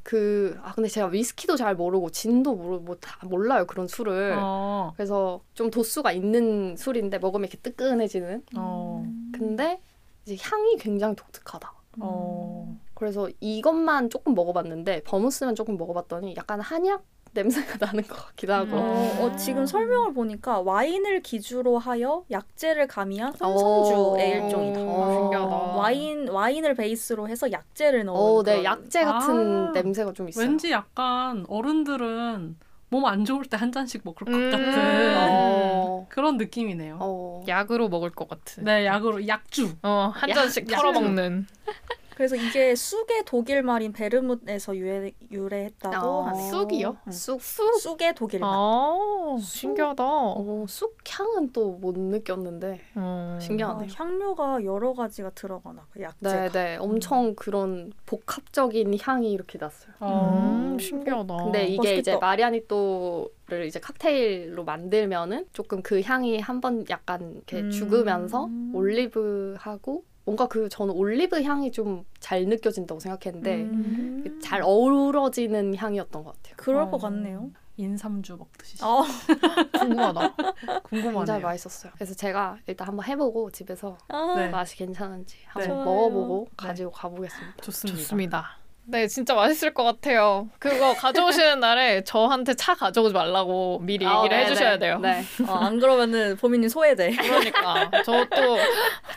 [0.02, 4.36] 그아 근데 제가 위스키도 잘 모르고 진도 모르고 뭐 다 몰라요 그런 술을.
[4.38, 4.92] 어.
[4.96, 8.42] 그래서 좀 도수가 있는 술인데 먹으면 이렇게 뜨끈해지는.
[8.56, 9.04] 어.
[9.32, 9.80] 근데
[10.24, 11.72] 이제 향이 굉장히 독특하다.
[12.00, 12.78] 어.
[12.94, 17.04] 그래서 이것만 조금 먹어봤는데 버무스만 조금 먹어봤더니 약간 한약
[17.37, 18.76] 냄새가 나는 것 같기도 하고.
[18.76, 24.45] 어, 어, 지금 설명을 보니까 와인을 기주로 하여 약재를 가미한 혼성주의 어.
[24.47, 24.80] 일종이다.
[24.80, 25.76] 어.
[25.78, 30.45] 와인 와인을 베이스로 해서 약재를 넣은 어, 네, 약재 같은 아, 냄새가 좀 있어요.
[30.47, 32.57] 왠지 약간 어른들은
[32.89, 34.51] 몸안 좋을 때 한 잔씩 먹을 것 음.
[34.51, 36.99] 같은 어, 그런 느낌이네요.
[37.01, 37.45] 어.
[37.49, 38.64] 약으로 먹을 것 같은.
[38.64, 39.74] 네, 약으로 약주.
[39.82, 41.47] 어, 한 약- 잔씩 약- 털어 먹는.
[42.16, 46.50] 그래서 이게 쑥의 독일 말인 베르뭇에서 유래, 유래했다고 어, 하네요.
[46.50, 46.96] 쑥이요?
[47.06, 47.12] 응.
[47.12, 47.78] 쑥, 쑥.
[47.78, 48.50] 쑥의 독일 말.
[48.54, 50.02] 아, 신기하다.
[50.02, 53.02] 어, 쑥 향은 또 못 느꼈는데 음.
[53.36, 53.90] 아, 신기하네요.
[53.94, 56.32] 향료가 여러 가지가 들어가나 그 약재가.
[56.32, 59.92] 네, 네, 엄청 그런 복합적인 향이 이렇게 났어요.
[60.00, 60.76] 음, 어.
[60.80, 61.36] 신기하다.
[61.36, 62.00] 근데 이게 맛있겠다.
[62.00, 67.70] 이제 마리아니또 를 이제 칵테일로 만들면은 조금 그 향이 한번 약간 이렇게 음.
[67.70, 74.41] 죽으면서 올리브하고 뭔가 그 저는 올리브 향이 좀 잘 느껴진다고 생각했는데 음.
[74.43, 76.55] 잘 어우러지는 향이었던 것 같아요.
[76.57, 76.91] 그럴 어.
[76.91, 77.53] 것 같네요.
[77.77, 78.79] 인삼주 먹듯이.
[78.81, 79.05] 아,
[79.79, 80.35] 궁금하다.
[80.35, 81.41] 굉장히 궁금하네요.
[81.41, 81.93] 맛있었어요.
[81.95, 84.49] 그래서 제가 일단 한번 해보고 집에서 아, 네.
[84.49, 85.85] 맛이 괜찮은지 한번 좋아요.
[85.85, 86.55] 먹어보고 네.
[86.57, 87.57] 가지고 가보겠습니다.
[87.62, 87.99] 좋습니다.
[87.99, 88.65] 좋습니다.
[88.89, 90.49] 네, 진짜 맛있을 것 같아요.
[90.61, 94.78] 그거 가져오시는 날에 저한테 차 가져오지 말라고 미리 아, 얘기를 네, 해주셔야 네.
[94.78, 94.99] 돼요.
[95.01, 95.24] 네.
[95.47, 97.11] 어, 안 그러면은 보민이 소외돼.
[97.16, 98.57] 그러니까 저 또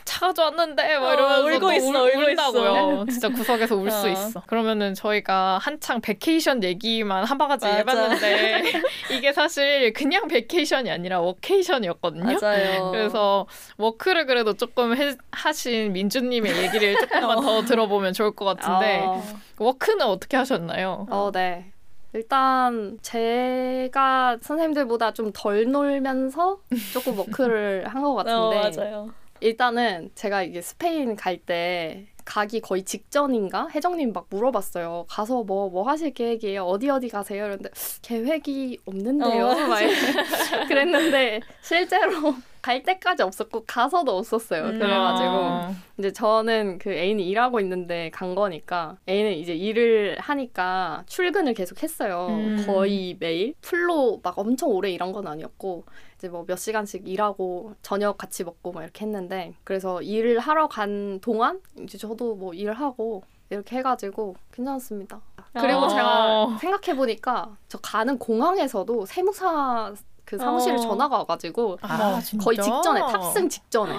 [0.04, 3.04] 차 가져왔는데 막 어, 이러면서 울고 또 있어, 울, 울고 울다고요.
[3.10, 4.10] 진짜 구석에서 울수 어.
[4.10, 4.42] 있어.
[4.46, 7.76] 그러면은 저희가 한창 vacation 얘기만 한 바가지 맞아.
[7.76, 8.62] 해봤는데
[9.12, 12.38] 이게 사실 그냥 vacation이 아니라 workation이었거든요.
[12.40, 12.90] 맞아요.
[12.90, 13.46] 그래서
[13.78, 19.22] work를 그래도 조금 해, 하신 민주님의 얘기를 조금만 더 들어보면 좋을 것 같은데 어,
[19.64, 21.06] work는 어떻게 하셨나요?
[21.10, 21.70] 어, 네.
[22.12, 26.58] 일단 제가 선생님들보다 좀 덜 놀면서
[26.92, 28.14] 조금 work를 한것 어,
[28.50, 29.10] 같은데 맞아요.
[29.40, 35.06] 일단은 제가 이게 스페인 갈 때 가기 거의 직전인가 혜정님 막 물어봤어요.
[35.08, 36.64] 가서 뭐뭐 하실 계획이에요?
[36.64, 37.46] 어디 어디 가세요?
[37.46, 37.70] 이런데
[38.02, 39.46] 계획이 없는데요.
[39.46, 39.78] 어, 막
[40.68, 44.64] 그랬는데 실제로 갈 때까지 없었고 가서도 없었어요.
[44.64, 44.78] 음.
[44.78, 51.54] 그래가지고 아, 이제 저는 그 애인이 일하고 있는데 간 거니까 애인은 이제 일을 하니까 출근을
[51.54, 52.26] 계속 했어요.
[52.30, 52.64] 음.
[52.66, 55.84] 거의 매일 풀로 막 엄청 오래 일한 건 아니었고
[56.16, 61.20] 이제 뭐 몇 시간씩 일하고 저녁 같이 먹고 막 이렇게 했는데 그래서 일을 하러 간
[61.20, 65.20] 동안 이제 저도 뭐 일을 하고 이렇게 해가지고 괜찮았습니다.
[65.54, 65.88] 그리고 아.
[65.88, 69.92] 제가 생각해 보니까 저 가는 공항에서도 세무사
[70.30, 70.78] 그 사무실에 어.
[70.78, 72.20] 전화가 와가지고 아?
[72.40, 73.92] 거의 직전에 탑승 직전에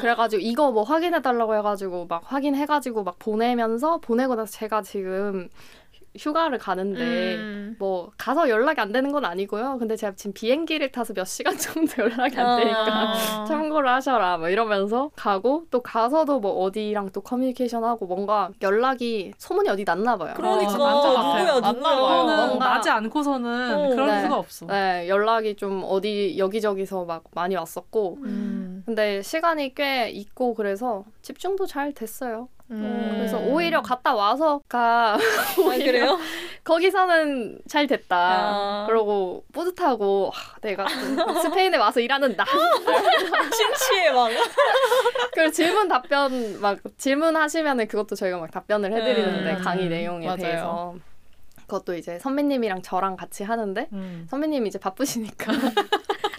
[0.00, 5.50] 그래가지고 이거 뭐 확인해 달라고 해가지고 막 확인해가지고 막 보내면서 보내고 나서 제가 지금
[6.18, 7.76] 휴가를 가는데 음.
[7.78, 9.76] 뭐 가서 연락이 안 되는 건 아니고요.
[9.78, 13.44] 근데 제가 지금 비행기를 타서 몇 시간 정도 연락이 안 되니까 아.
[13.46, 19.68] 참고를 하셔라 뭐 이러면서 가고 또 가서도 뭐 어디랑 또 커뮤니케이션 하고 뭔가 연락이 소문이
[19.68, 20.34] 어디 났나 봐요.
[20.36, 20.96] 그러니까 어,
[21.60, 21.72] 누구야.
[21.72, 22.46] 누구야.
[22.46, 24.22] 뭔가- 나지 않고서는 어, 그럴 네.
[24.22, 24.66] 수가 없어.
[24.66, 28.82] 네, 연락이 좀 어디 여기저기서 막 많이 왔었고 음.
[28.86, 32.48] 근데 시간이 꽤 있고 그래서 집중도 잘 됐어요.
[32.70, 33.12] 음.
[33.16, 35.18] 그래서 오히려 갔다 와서가 아,
[35.78, 36.18] 그래요?
[36.64, 38.16] 거기서는 잘 됐다.
[38.16, 38.84] 아.
[38.88, 40.84] 그러고 뿌듯하고 아, 내가
[41.16, 42.44] 또 스페인에 와서 일하는 나.
[43.54, 44.28] 심취해 막.
[45.32, 49.62] 그리고 질문 답변 막 질문하시면은 그것도 저희가 막 답변을 해드리는데 음.
[49.62, 50.36] 강의 내용에 맞아요.
[50.38, 50.94] 대해서
[51.66, 54.26] 그것도 이제 선배님이랑 저랑 같이 하는데 음.
[54.28, 55.52] 선배님이 이제 바쁘시니까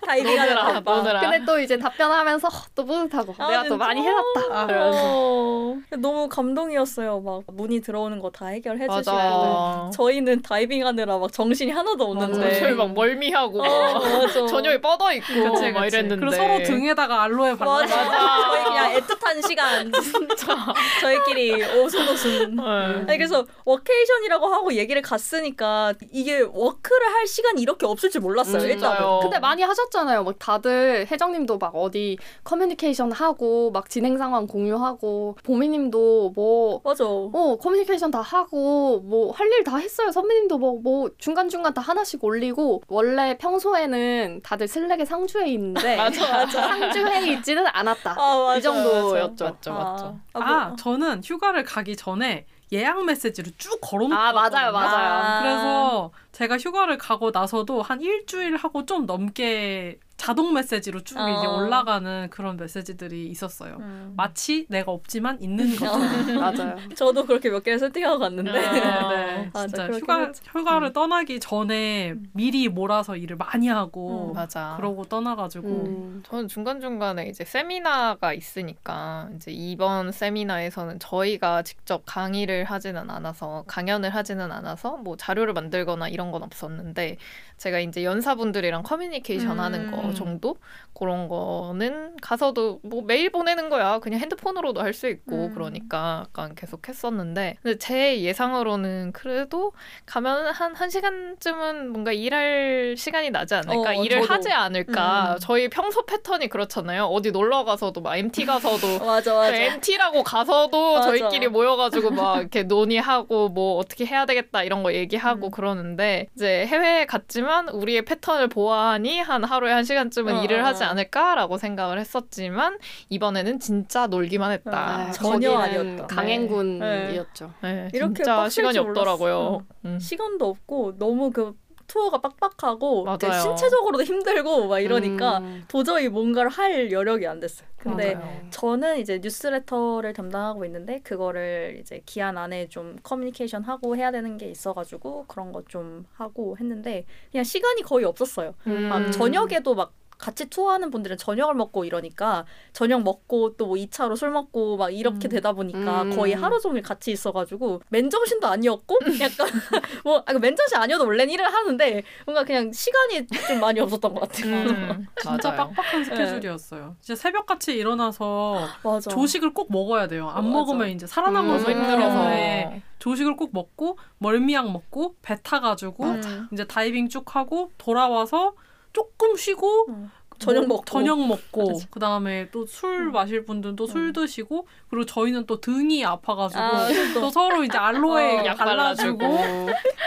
[0.07, 0.95] 다이빙하는 노느라, 바빠.
[0.97, 1.19] 노느라.
[1.19, 3.85] 근데 또 이제 답변하면서 또 뿌듯하고 아, 내가 또 진짜?
[3.85, 4.67] 많이 해놨다.
[4.67, 7.19] 그러면서 어, 너무 감동이었어요.
[7.19, 9.89] 막 문의 들어오는 거 다 해결해 주시고.
[9.93, 14.27] 저희는 다이빙하느라 막 정신이 하나도 없는데 저희 막 멀미하고 어.
[14.47, 15.95] 저녁에 뻗어 있고 그치, 막 그치.
[15.97, 17.71] 이랬는데 그리고 서로 등에다가 알로에 발라.
[17.81, 18.49] 맞아.
[18.51, 19.91] 저희 그냥 애틋한 시간
[21.01, 22.55] 저희끼리 오순도순.
[22.55, 22.61] 네.
[22.63, 28.61] 아니 그래서 workation이라고 하고 얘기를 갔으니까 이게 work를 할 시간이 이렇게 없을 줄 몰랐어요.
[28.61, 28.79] 음.
[28.79, 29.19] 맞아요.
[29.21, 30.23] 근데 많이 하셨 잖아요.
[30.23, 37.03] 막 다들 혜정님도 막 어디 커뮤니케이션 하고 막 진행 상황 공유하고 보미님도 뭐 맞아.
[37.05, 40.11] 어, 커뮤니케이션 다 하고, 뭐, 할 일 다 했어요.
[40.11, 46.31] 선배님도 뭐, 뭐, 중간 중간 다 하나씩 올리고, 원래 평소에는 다들 Slack에 상주해 있는데, 맞아,
[46.31, 46.61] 맞아.
[46.67, 48.11] 상주해 있지는 않았다.
[48.17, 49.45] 아, 맞아, 이 정도였죠.
[49.45, 50.19] 맞죠, 맞죠.
[50.33, 50.75] 아, 아, 뭐.
[50.75, 54.71] 저는 휴가를 가기 전에 예약 메시지를 쭉 걸어놓고 아, 맞아요.
[54.73, 55.23] 맞아요.
[55.23, 55.41] 아.
[55.41, 61.29] 그래서 제가 휴가를 가고 나서도 한 일주일 하고 좀 넘게 자동 메시지로 쭉 어.
[61.29, 63.77] 이제 올라가는 그런 메시지들이 있었어요.
[63.79, 64.13] 음.
[64.17, 66.01] 마치 내가 없지만 있는 것처럼.
[66.41, 66.75] 맞아요.
[66.97, 68.65] 저도 그렇게 몇 개를 세팅하고 갔는데.
[68.65, 70.31] 아, 네, 맞아, 진짜 휴가.
[70.51, 74.33] 휴가를 떠나기 전에 미리 몰아서 일을 많이 하고 음.
[74.33, 74.73] 맞아.
[74.77, 76.23] 그러고 떠나가지고 음.
[76.25, 84.51] 저는 중간중간에 이제 세미나가 있으니까 이제 이번 세미나에서는 저희가 직접 강의를 하지는 않아서 강연을 하지는
[84.51, 87.17] 않아서 뭐 자료를 만들거나 이런 건 없었는데
[87.57, 90.13] 제가 이제 연사분들이랑 커뮤니케이션 하는 거 음.
[90.13, 90.57] 정도
[90.93, 95.53] 그런 거는 가서도 뭐 메일 보내는 거야 그냥 핸드폰으로도 할 수 있고 음.
[95.53, 99.73] 그러니까 약간 계속 했었는데 근데 제 예상으로는 그래도
[100.05, 104.33] 가면 한 한 시간쯤은 뭔가 일할 시간이 나지 않을까 어, 일을 저도.
[104.33, 105.37] 하지 않을까 음.
[105.39, 109.55] 저희 평소 패턴이 그렇잖아요 어디 놀러 가서도 막 MT 가서도 맞아, 맞아.
[109.55, 111.07] MT라고 가서도 맞아.
[111.17, 115.51] 저희끼리 모여가지고 막 이렇게 논의하고 뭐 어떻게 해야 되겠다 이런 거 얘기하고 음.
[115.51, 120.83] 그러는데 이제 해외에 갔지만 우리의 패턴을 보아하니 한 하루에 한 시간쯤은 어, 일을 어, 하지
[120.83, 120.87] 어.
[120.87, 122.77] 않을까라고 생각을 했었지만
[123.09, 124.77] 이번에는 진짜 놀기만 했다.
[124.77, 126.07] 아, 네, 전혀 아니었다.
[126.07, 127.53] 강행군이었죠.
[127.61, 129.65] 네, 이렇게 진짜 시간이 줄 없더라고요.
[129.85, 129.99] 음.
[129.99, 131.55] 시간도 없고 너무 그
[131.87, 133.05] 투어가 빡빡하고.
[133.41, 135.63] 신체적으로도 힘들고 막 이러니까 음.
[135.67, 137.67] 도저히 뭔가를 할 여력이 안 됐어요.
[137.77, 138.41] 근데 맞아요.
[138.49, 144.49] 저는 이제 뉴스레터를 담당하고 있는데 그거를 이제 기한 안에 좀 커뮤니케이션 하고 해야 되는 게
[144.49, 148.53] 있어가지고 그런 거 좀 하고 했는데 그냥 시간이 거의 없었어요.
[148.67, 148.87] 음.
[148.89, 154.31] 막 저녁에도 막 같이 투어하는 분들은 저녁을 먹고 이러니까 저녁 먹고 또 뭐 2차로 술
[154.31, 155.29] 먹고 막 이렇게 음.
[155.29, 156.15] 되다 보니까 음.
[156.15, 159.47] 거의 하루 종일 같이 있어가지고 맨정신도 아니었고 약간
[160.05, 164.55] 뭐 아, 맨정신 아니어도 원래는 일을 하는데 뭔가 그냥 시간이 좀 많이 없었던 것 같아요.
[164.55, 165.67] 음, 진짜 맞아요.
[165.73, 166.95] 빡빡한 스케줄이었어요.
[167.01, 169.09] 진짜 새벽같이 일어나서 맞아.
[169.11, 170.29] 조식을 꼭 먹어야 돼요.
[170.29, 170.57] 안 맞아.
[170.57, 171.73] 먹으면 이제 살아남아서 음.
[171.73, 176.47] 힘들어서 조식을 꼭 먹고 멀미약 먹고 배 타가지고 음.
[176.53, 178.53] 이제 다이빙 쭉 하고 돌아와서
[178.93, 180.11] 조금 쉬고 음.
[180.39, 180.85] 저녁 뭐 먹고.
[180.85, 181.79] 저녁 먹고.
[181.89, 183.11] 그 다음에 또술 음.
[183.11, 184.13] 마실 분들은 또술 음.
[184.13, 187.29] 드시고 그리고 저희는 또 등이 아파가지고 아, 또 또.
[187.31, 189.17] 서로 이제 알로에 어, 약 발라주고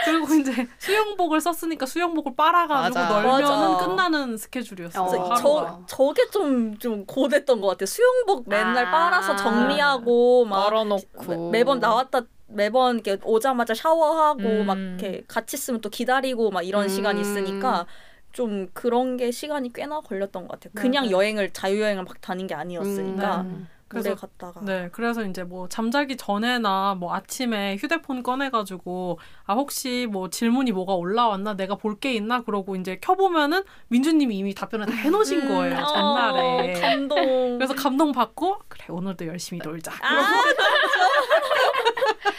[0.05, 3.21] 그리고 이제 수영복을 썼으니까 수영복을 빨아가지고 맞아.
[3.21, 3.85] 널면은 맞아.
[3.85, 5.21] 끝나는 스케줄이었어요.
[5.21, 5.35] 어.
[5.35, 7.85] 저 저게 좀 좀 고됐던 것 같아 요.
[7.85, 8.91] 수영복 맨날 아.
[8.91, 14.65] 빨아서 정리하고 막 널어놓고 매번 나왔다 매번 이렇게 오자마자 샤워하고 음.
[14.65, 16.89] 막 이렇게 같이 있으면 또 기다리고 막 이런 음.
[16.89, 17.85] 시간이 있으니까
[18.31, 20.73] 좀 그런 게 시간이 꽤나 걸렸던 것 같아요.
[20.75, 21.17] 그냥 맞아요.
[21.17, 23.67] 여행을 자유여행을 막 다닌 게 아니었으니까 음.
[23.93, 30.07] 오래 그래서 갔다가 네, 그래서 이제 뭐 잠자기 전에나 뭐 아침에 휴대폰 꺼내가지고 아 혹시
[30.09, 34.93] 뭐 질문이 뭐가 올라왔나 내가 볼 게 있나 그러고 이제 켜보면은 민주님이 이미 답변을 다
[34.93, 36.73] 해놓으신 거예요 어, 전날에.
[36.79, 37.57] 감동.
[37.57, 39.91] 그래서 감동 받고 그래 오늘도 열심히 놀자.
[40.01, 40.41] 아,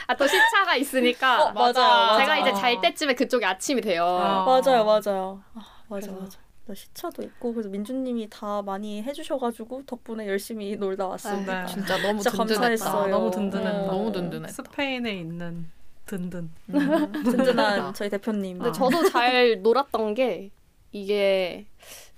[0.06, 1.44] 아, 또 시차가 있으니까.
[1.44, 2.18] 어, 맞아, 맞아.
[2.18, 4.04] 제가 이제 잘 때쯤에 그쪽이 아침이 돼요.
[4.06, 4.44] 아.
[4.44, 5.42] 맞아요, 맞아요.
[5.92, 6.38] 아, 맞아, 그래서- 맞아.
[6.64, 11.64] 나 시차도 있고 그래서 민주님이 다 많이 해주셔가지고 덕분에 열심히 놀다 왔습니다.
[11.66, 11.72] 네.
[11.72, 12.60] 진짜 너무 진짜 든든했다.
[12.60, 13.02] 감사했어요.
[13.02, 13.80] 아, 너무 든든했다.
[13.80, 13.86] 네.
[13.88, 14.52] 너무 든든했다.
[14.52, 15.66] 스페인에 있는
[16.06, 16.50] 든든.
[16.68, 16.72] 음.
[17.24, 18.58] 든든한 저희 대표님.
[18.58, 18.72] 근데 아.
[18.72, 20.50] 저도 잘 놀았던 게
[20.92, 21.66] 이게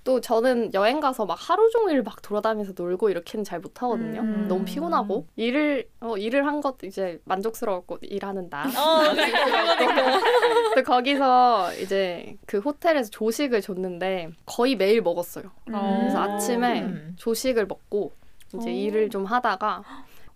[0.05, 4.21] 또 저는 여행 가서 막 하루 종일 막 돌아다니면서 놀고 이렇게는 잘 못하거든요.
[4.21, 4.45] 음.
[4.47, 8.65] 너무 피곤하고 일을 어, 일을 한 것도 이제 만족스러웠고 일하는 나.
[8.65, 10.19] 어, 그러니까.
[10.75, 15.45] 또 거기서 이제 그 호텔에서 조식을 줬는데 거의 매일 먹었어요.
[15.69, 15.73] 음.
[16.01, 17.15] 그래서 아침에 음.
[17.17, 18.13] 조식을 먹고
[18.53, 18.73] 이제 오.
[18.73, 19.83] 일을 좀 하다가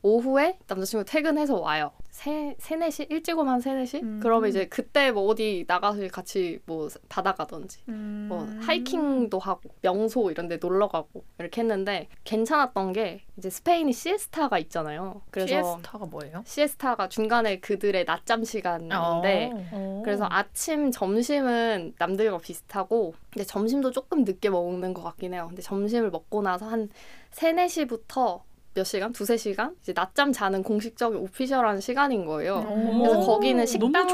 [0.01, 1.91] 오후에 남자친구 퇴근해서 와요.
[2.09, 3.99] 세, 세네 시 일찍 오면 한 세네 시?
[3.99, 4.19] 음.
[4.21, 8.25] 그러면 이제 그때 뭐 어디 나가서 같이 뭐 바다 가든지 음.
[8.27, 14.57] 뭐 하이킹도 하고 명소 이런 데 놀러 가고 이렇게 했는데 괜찮았던 게 이제 스페인이 시에스타가
[14.59, 15.21] 있잖아요.
[15.31, 16.43] 그래서 시에스타가 뭐예요?
[16.45, 20.01] 시에스타가 중간에 그들의 낮잠 시간인데 어.
[20.03, 25.45] 그래서 아침, 점심은 남들과 비슷하고 근데 점심도 조금 늦게 먹는 것 같긴 해요.
[25.47, 26.89] 근데 점심을 먹고 나서 한
[27.31, 28.41] 3, 4시부터
[28.73, 29.11] 몇 시간?
[29.11, 29.75] 두세 시간?
[29.81, 32.63] 이제 낮잠 자는 공식적인 오피셜한 시간인 거예요.
[32.99, 34.07] 그래서 오, 거기는 식당-.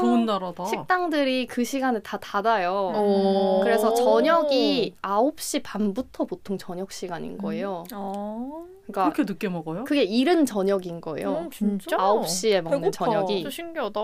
[0.68, 2.92] 식당들이 그 시간에 다 닫아요.
[2.96, 3.60] 오.
[3.62, 7.84] 그래서 저녁이 9시 반부터 보통 저녁 시간인 거예요.
[7.92, 8.64] 어.
[8.86, 9.84] 그러니까 그렇게 늦게 먹어요?
[9.84, 11.32] 그게 이른 저녁인 거예요.
[11.44, 11.96] 음, 진짜?
[11.96, 13.04] 9시에 먹는 배고파.
[13.04, 13.42] 저녁이.
[13.42, 14.00] 저 신기하다.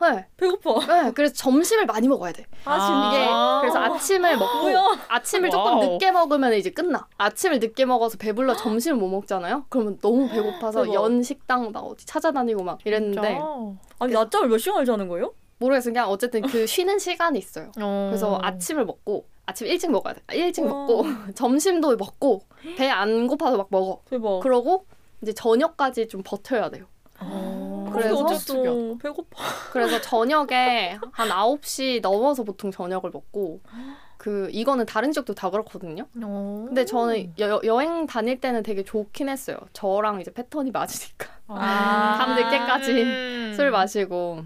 [0.00, 0.26] 네.
[0.36, 0.86] 배고파.
[0.86, 1.12] 네.
[1.12, 2.46] 그래서 점심을 많이 먹어야 돼.
[2.64, 3.58] 아, 이게 아.
[3.60, 4.68] 그래서 아침을 먹고?
[5.08, 5.80] 아침을 와우.
[5.80, 7.06] 조금 늦게 먹으면 이제 끝나.
[7.18, 9.66] 아침을 늦게 먹어서 배불러 점심을 못 먹잖아요.
[9.68, 10.94] 그러면 너무 배고파서 대박.
[10.94, 13.44] 연 식당 막 어디 찾아다니고 막 이랬는데 진짜?
[13.98, 15.34] 아니 낮잠을 몇 시간을 자는 거예요?
[15.58, 15.92] 모르겠어요.
[15.92, 17.70] 그냥 어쨌든 그 쉬는 시간이 있어요.
[17.80, 18.06] 어.
[18.10, 20.22] 그래서 아침을 먹고 아침 일찍 먹어야 돼.
[20.32, 20.68] 일찍 와.
[20.72, 22.40] 먹고 점심도 먹고
[22.78, 24.00] 배 안 고파도 막 먹어.
[24.08, 24.40] 대박.
[24.40, 24.86] 그러고
[25.22, 26.86] 이제 저녁까지 좀 버텨야 돼요.
[27.20, 27.59] 어.
[27.92, 29.42] 그래서 어쨌어 배고파.
[29.72, 33.60] 그래서 저녁에 한 9시 넘어서 보통 저녁을 먹고
[34.16, 36.06] 그 이거는 다른 지역도 다 그렇거든요.
[36.22, 36.64] 어.
[36.66, 39.56] 근데 저는 여, 여행 다닐 때는 되게 좋긴 했어요.
[39.72, 42.16] 저랑 이제 패턴이 맞으니까 아.
[42.18, 43.52] 밤 늦게까지 음.
[43.56, 44.44] 술 마시고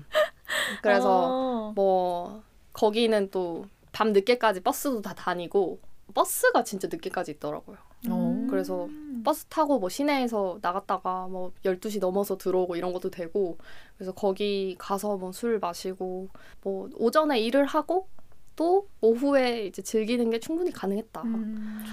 [0.82, 1.72] 그래서 어.
[1.74, 2.42] 뭐
[2.72, 5.78] 거기는 또 밤 늦게까지 버스도 다 다니고
[6.12, 7.78] 버스가 진짜 늦게까지 있더라고요.
[8.10, 8.46] 어.
[8.50, 8.88] 그래서
[9.24, 13.56] 버스 타고 뭐 시내에서 나갔다가 뭐 12시 넘어서 들어오고 이런 것도 되고
[13.96, 16.28] 그래서 거기 가서 뭐 술 마시고
[16.62, 18.08] 뭐 오전에 일을 하고
[18.56, 21.22] 또 오후에 이제 즐기는 게 충분히 가능했다.
[21.22, 21.84] 음.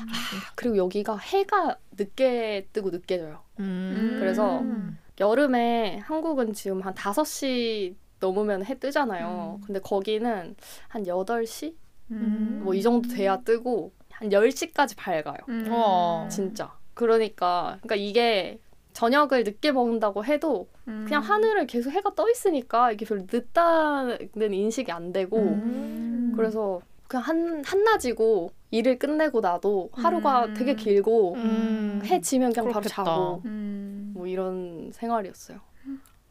[0.55, 3.39] 그리고 여기가 해가 늦게 뜨고 늦게 져요.
[3.59, 4.17] 음.
[4.19, 4.97] 그래서 음.
[5.19, 9.59] 여름에 한국은 지금 한 5시 넘으면 해 뜨잖아요.
[9.59, 9.65] 음.
[9.65, 10.55] 근데 거기는
[10.87, 11.73] 한 8시?
[12.11, 12.61] 음.
[12.63, 13.91] 뭐이 정도 돼야 뜨고
[14.21, 15.37] 한 10시까지 밝아요.
[15.49, 16.29] 음.
[16.29, 16.71] 진짜.
[16.93, 18.59] 그러니까 그러니까 이게
[18.93, 21.05] 저녁을 늦게 먹는다고 해도 음.
[21.05, 26.33] 그냥 하늘에 계속 해가 떠 있으니까 이게 별로 늦다는 인식이 안 되고 음.
[26.35, 30.53] 그래서 그냥 한 한낮이고 일을 끝내고 나도 하루가 음.
[30.53, 32.01] 되게 길고 음.
[32.05, 33.03] 해 지면 그냥 그렇겠다.
[33.03, 34.11] 바로 자고 음.
[34.13, 35.59] 뭐 이런 생활이었어요.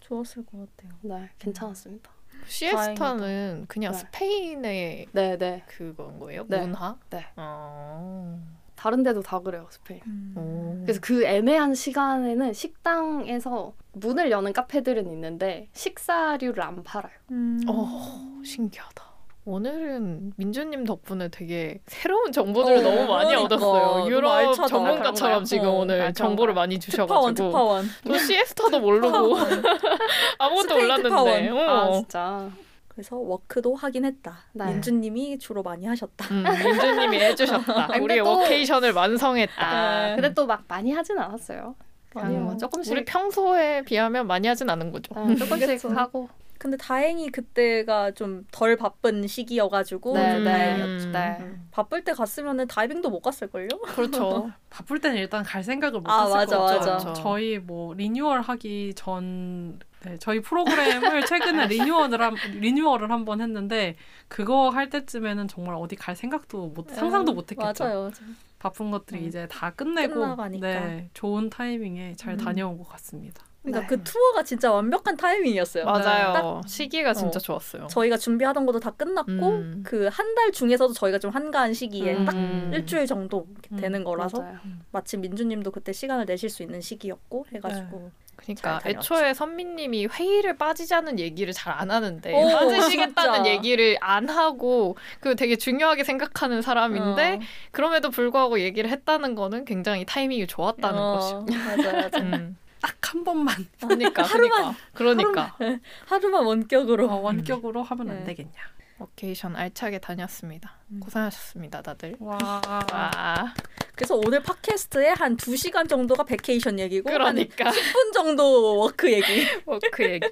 [0.01, 0.93] 좋았을 것 같아요.
[1.03, 2.11] 네, 괜찮았습니다.
[2.47, 3.99] 시에스타는 그냥 네.
[3.99, 5.62] 스페인의 네, 네.
[5.66, 6.45] 그건 거예요?
[6.49, 6.61] 네.
[6.61, 6.97] 문화?
[7.11, 7.26] 네.
[7.36, 8.41] 어.
[8.80, 10.01] 다른 데도 다 그래요, 스페인.
[10.07, 10.34] 음.
[10.36, 10.82] 오.
[10.82, 17.12] 그래서 그 애매한 시간에는 식당에서 문을 여는 카페들은 있는데 식사류를 안 팔아요.
[17.30, 17.61] 음.
[17.68, 19.09] 어, 신기하다.
[19.51, 23.42] 오늘은 민주님 덕분에 되게 새로운 정보들을 어, 너무 많이 그러니까.
[23.57, 24.07] 얻었어요.
[24.09, 24.55] 유럽.
[24.68, 26.28] 전문가처럼 지금 어, 오늘 알차다.
[26.28, 27.86] 정보를 많이 특파원 주셔가지고 특파원.
[28.07, 29.09] 저 시에스타도 모르고
[30.38, 31.09] 아무것도 몰랐는데.
[31.09, 31.59] 특파원.
[31.68, 31.92] 아 어.
[31.94, 32.48] 진짜.
[32.88, 34.38] 그래서 워크도 하긴 했다.
[34.53, 34.66] 네.
[34.66, 36.26] 민주님이 주로 많이 하셨다.
[36.32, 37.86] 음, 민주님이 해주셨다.
[37.88, 39.53] 근데 우리의 또- 워케이션을 완성했다.
[39.59, 41.74] 아, 근데 또 막 많이 하진 않았어요.
[42.14, 42.40] 아니요.
[42.40, 45.12] 뭐 조금씩 우리 평소에 비하면 많이 하진 않은 거죠.
[45.16, 45.84] 아, 조금씩.
[45.96, 46.28] 하고.
[46.61, 50.52] 근데 다행히 그때가 좀 덜 바쁜 시기여가지고 네, 좀 네.
[50.52, 51.11] 다행이었죠.
[51.11, 51.36] 네.
[51.40, 51.68] 음.
[51.70, 53.68] 바쁠 때 갔으면은 다이빙도 못 갔을걸요?
[53.86, 54.50] 그렇죠.
[54.68, 56.92] 바쁠 때는 일단 갈 생각을 못 아, 했을 맞아, 것 같아요.
[56.94, 57.12] 맞아.
[57.14, 63.96] 저희 뭐 리뉴얼 하기 전 네, 저희 프로그램을 최근에 리뉴얼을 한, 리뉴얼을 한 번 했는데
[64.28, 67.84] 그거 할 때쯤에는 정말 어디 갈 생각도 못 상상도 못 했겠죠.
[67.84, 68.00] 맞아요.
[68.02, 68.34] 맞아요.
[68.58, 69.26] 바쁜 것들이 음.
[69.28, 70.66] 이제 다 끝내고 끝나가니까.
[70.66, 72.38] 네, 좋은 타이밍에 잘 음.
[72.38, 73.42] 다녀온 것 같습니다.
[73.62, 73.86] 그러니까 네.
[73.88, 75.84] 그 투어가 진짜 완벽한 타이밍이었어요.
[75.84, 76.61] 맞아요.
[76.66, 77.40] 시기가 진짜 어.
[77.40, 77.86] 좋았어요.
[77.88, 79.82] 저희가 준비하던 것도 다 끝났고 음.
[79.84, 82.24] 그한 달 중에서도 저희가 좀 한가한 시기에 음.
[82.24, 82.34] 딱
[82.74, 84.58] 일주일 정도 음, 되는 거라서 맞아요.
[84.92, 89.14] 마침 민주님도 그때 시간을 내실 수 있는 시기였고 해가지고 그러니까 잘 다녀왔죠.
[89.14, 93.50] 애초에 선미님이 회의를 빠지자는 얘기를 잘 안 하는데 오, 빠지시겠다는 진짜.
[93.50, 97.40] 얘기를 안 하고 그 되게 중요하게 생각하는 사람인데 어.
[97.70, 101.46] 그럼에도 불구하고 얘기를 했다는 거는 굉장히 타이밍이 좋았다는 어, 것이요.
[101.76, 102.18] 맞아 맞아.
[102.20, 102.56] 음.
[102.83, 108.12] 딱 한 번만 그러니까 하루만, 그러니까 그러니까 하루만 원격으로 어, 원격으로 하면 네.
[108.12, 108.53] 안 되겠냐.
[108.99, 110.74] 워케이션 알차게 다녔습니다.
[110.91, 111.01] 음.
[111.01, 112.16] 고생하셨습니다, 다들.
[112.20, 112.37] 와.
[112.93, 113.55] 와,
[113.97, 119.47] 그래서 오늘 팟캐스트에 한 2시간 정도가 vacation 얘기고 그러니까 한 10분 정도 워크 얘기.
[119.66, 120.28] 워크 얘기.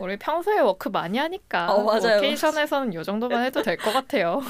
[0.00, 2.16] 우리 평소에 워크 많이 하니까 어, 맞아요.
[2.16, 4.40] 워케이션에서는 이 정도만 해도 될 것 같아요.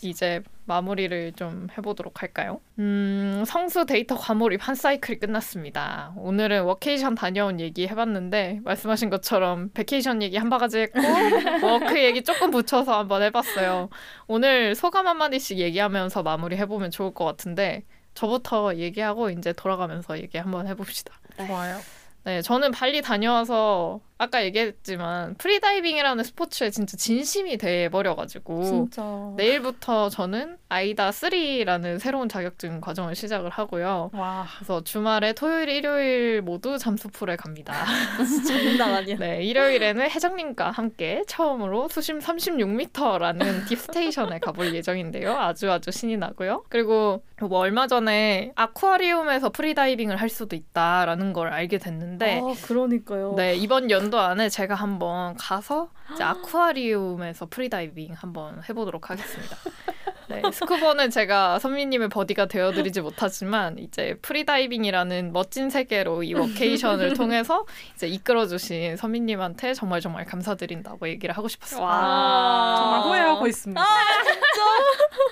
[0.00, 2.60] 이제 마무리를 좀 해보도록 할까요?
[2.78, 6.12] 음, 성수 데이터 과몰입 한 사이클이 끝났습니다.
[6.16, 10.98] 오늘은 워케이션 다녀온 얘기 해봤는데 말씀하신 것처럼 vacation 얘기 한 바가지 했고
[11.66, 13.88] work 얘기 조금 붙여서 한번 해봤어요.
[14.26, 17.84] 오늘 소감 한마디씩 얘기하면서 마무리 해보면 좋을 것 같은데
[18.14, 21.14] 저부터 얘기하고 이제 돌아가면서 얘기 한번 해봅시다.
[21.46, 21.78] 좋아요.
[22.24, 29.02] 네, 저는 발리 다녀와서 아까 얘기했지만 freediving이라는 스포츠에 진짜 진심이 돼 버려가지고 진짜.
[29.36, 34.10] 내일부터 저는 AIDA 3라는 새로운 자격증 과정을 시작을 하고요.
[34.14, 34.46] 와.
[34.58, 37.74] 그래서 주말에 토요일, 일요일 모두 잠수풀에 갑니다.
[38.46, 39.16] 장난 아니야.
[39.18, 45.36] 네, 일요일에는 회장님과 함께 처음으로 수심 36m라는 Deepstation에 가볼 예정인데요.
[45.36, 46.62] 아주 아주 신이 나고요.
[46.68, 53.34] 그리고 뭐 얼마 전에 아쿠아리움에서 freediving을 할 수도 있다라는 걸 알게 됐는데 아, 그러니까요.
[53.36, 59.56] 네, 이번 연도 안에 제가 한번 가서 이제 아쿠아리움에서 프리다이빙 한번 해보도록 하겠습니다.
[60.32, 68.06] 네, 스쿠버는 제가 선미님의 buddy가 되어드리지 못하지만 이제 freediving이라는 멋진 세계로 이 워케이션을 통해서 이제
[68.08, 71.82] 이끌어주신 선미님한테 정말 정말 감사드린다고 얘기를 하고 싶었어요.
[71.82, 72.76] 와.
[72.78, 73.82] 정말 후회하고 있습니다.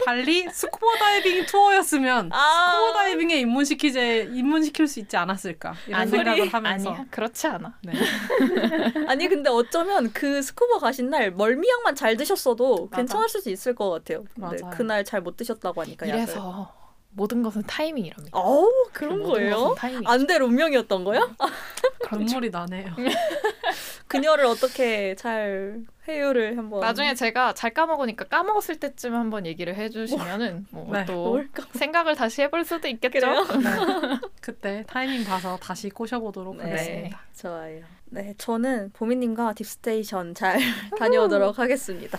[0.04, 2.70] 발리 스쿠버 다이빙 투어였으면 아.
[2.72, 7.74] 스쿠버 다이빙에 입문시키제 입문시킬 수 있지 않았을까 이런 생각을 하면서 아니야, 그렇지 않아.
[7.82, 7.92] 네.
[9.08, 12.96] 아니 근데 어쩌면 그 스쿠버 가신 날 멀미약만 잘 드셨어도 맞아.
[13.02, 14.24] 괜찮을 수 있을 것 같아요.
[14.34, 14.76] 근데 맞아요.
[14.90, 16.18] 그날 잘 못 드셨다고 하니까 약을.
[16.18, 16.74] 이래서
[17.10, 18.36] 모든 것은 타이밍이랍니다.
[18.36, 19.76] 어우 그런 거예요?
[20.04, 21.20] 안될 운명이었던 거야?
[22.12, 22.96] 눈물이 나네요.
[24.08, 30.92] 그녀를 어떻게 잘 회유를 한번 나중에 제가 잘 까먹으니까 까먹었을 때쯤 한번 얘기를 해주시면은 뭐
[30.92, 31.04] 네.
[31.06, 31.42] 또?
[31.74, 33.26] 생각을 다시 해볼 수도 있겠죠.
[33.58, 33.70] 네.
[34.40, 36.64] 그때 타이밍 봐서 다시 꼬셔보도록 네.
[36.64, 37.20] 하겠습니다.
[37.36, 37.82] 좋아요.
[38.12, 40.58] 네, 저는 보미님과 Deepstation 잘
[40.98, 42.18] 다녀오도록 하겠습니다.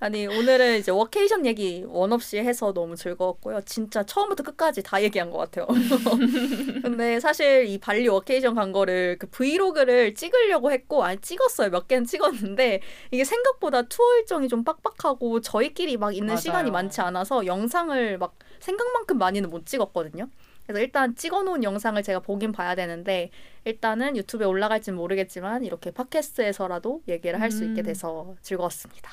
[0.00, 3.60] 아니 오늘은 이제 워케이션 얘기 원 없이 해서 너무 즐거웠고요.
[3.66, 5.66] 진짜 처음부터 끝까지 다 얘기한 것 같아요.
[6.82, 11.68] 근데 사실 이 발리 워케이션 간 거를 그 vlog를 찍으려고 했고, 아니 찍었어요.
[11.68, 12.80] 몇 개는 찍었는데
[13.10, 16.40] 이게 생각보다 투어 일정이 좀 빡빡하고 저희끼리 막 있는 맞아요.
[16.40, 20.28] 시간이 많지 않아서 영상을 막 생각만큼 많이는 못 찍었거든요.
[20.66, 23.30] 그래서 일단 찍어놓은 영상을 제가 보긴 봐야 되는데
[23.64, 27.84] 일단은 유튜브에 올라갈진 모르겠지만 이렇게 팟캐스트에서라도 얘기를 할수 있게 음.
[27.84, 29.10] 돼서 즐거웠습니다.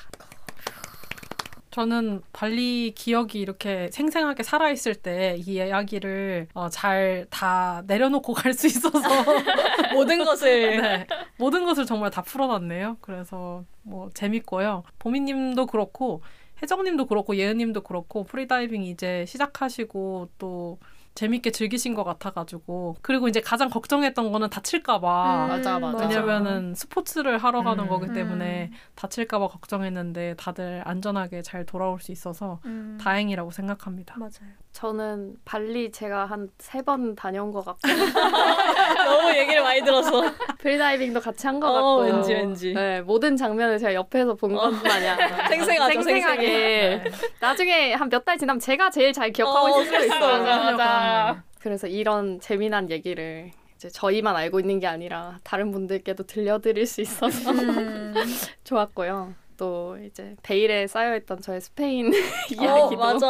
[1.70, 8.66] 저는 발리 기억이 이렇게 생생하게 살아있을 때 이 이야기를 어, 잘 다 내려놓고 갈 수
[8.66, 8.90] 있어서
[9.94, 11.06] 모든 것을 네,
[11.38, 12.96] 모든 것을 정말 다 풀어놨네요.
[13.00, 14.82] 그래서 뭐 재밌고요.
[14.98, 16.22] 보미님도 그렇고
[16.62, 20.78] 혜정님도 그렇고 예은님도 그렇고 프리다이빙 이제 시작하시고 또
[21.14, 26.06] 재밌게 즐기신 것 같아가지고 그리고 이제 가장 걱정했던 거는 다칠까봐 음, 맞아, 맞아.
[26.06, 27.88] 왜냐면은 스포츠를 하러 가는 음.
[27.88, 34.16] 거기 때문에 다칠까봐 걱정했는데 다들 안전하게 잘 돌아올 수 있어서 음, 다행이라고 생각합니다.
[34.18, 34.54] 맞아요.
[34.72, 37.80] 저는 발리 제가 한 세 번 다녀온 것 같고
[39.04, 40.22] 너무 얘기를 많이 들어서
[40.58, 42.72] 프리다이빙도 같이 한것 어, 같고 왠지, 왠지.
[42.74, 45.18] 네, 모든 장면을 제가 옆에서 본 것 마냥
[45.50, 47.04] 생생하죠, 생생하게 네.
[47.40, 50.42] 나중에 한 몇 달 지나면 제가 제일 잘 기억하고 어, 있을 수도 있어요.
[50.42, 51.42] 맞아, 맞아.
[51.60, 57.50] 그래서 이런 재미난 얘기를 이제 저희만 알고 있는 게 아니라 다른 분들께도 들려드릴 수 있어서
[57.50, 58.14] 음.
[58.64, 59.34] 좋았고요.
[59.60, 62.16] 또 이제 베일에 쌓여있던 저의 스페인 어,
[62.50, 63.26] 이야기도 맞아.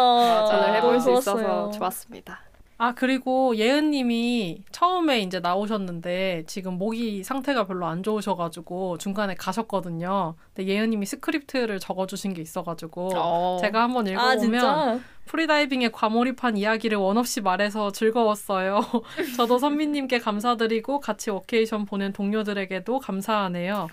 [0.47, 1.19] 오늘 해볼 수 좋았어요.
[1.19, 2.41] 있어서 좋았습니다.
[2.79, 10.35] 아 그리고 예은님이 처음에 이제 나오셨는데 지금 목이 상태가 별로 안 좋으셔가지고 중간에 가셨거든요.
[10.67, 13.59] 예은님이 스크립트를 적어주신 게 있어가지고 어.
[13.61, 15.01] 제가 한번 아 읽어보면 진짜
[15.31, 18.81] freediving에 과몰입한 이야기를 원 없이 말해서 즐거웠어요.
[19.37, 23.87] 저도 선미님께 감사드리고 같이 워케이션 보낸 동료들에게도 감사하네요.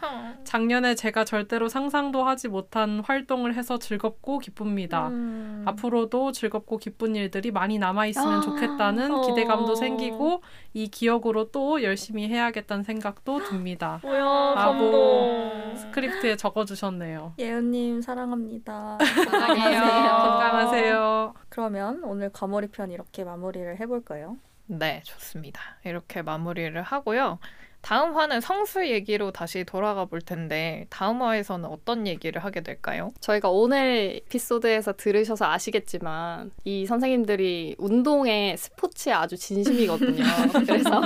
[0.45, 5.09] 작년에 제가 절대로 상상도 하지 못한 활동을 해서 즐겁고 기쁩니다.
[5.09, 5.63] 음.
[5.67, 9.21] 앞으로도 즐겁고 기쁜 일들이 많이 남아있으면 좋겠다는 어.
[9.21, 10.41] 기대감도 생기고
[10.73, 13.99] 이 기억으로 또 열심히 해야겠다는 생각도 듭니다.
[14.01, 15.75] 뭐야 라고 감동.
[15.77, 17.33] 스크립트에 적어 주셨네요.
[17.39, 18.97] 예은님 사랑합니다.
[18.99, 19.81] 사랑해요.
[19.81, 21.33] 건강하세요.
[21.49, 24.37] 그러면 오늘 과몰입 편 이렇게 마무리를 해볼까요?
[24.67, 25.61] 네, 좋습니다.
[25.85, 27.39] 이렇게 마무리를 하고요.
[27.81, 33.13] 다음 화는 성수 얘기로 다시 돌아가 볼 텐데 다음 화에서는 어떤 얘기를 하게 될까요?
[33.21, 40.21] 저희가 오늘 에피소드에서 들으셔서 아시겠지만 이 선생님들이 운동에 스포츠에 아주 진심이거든요.
[40.67, 41.01] 그래서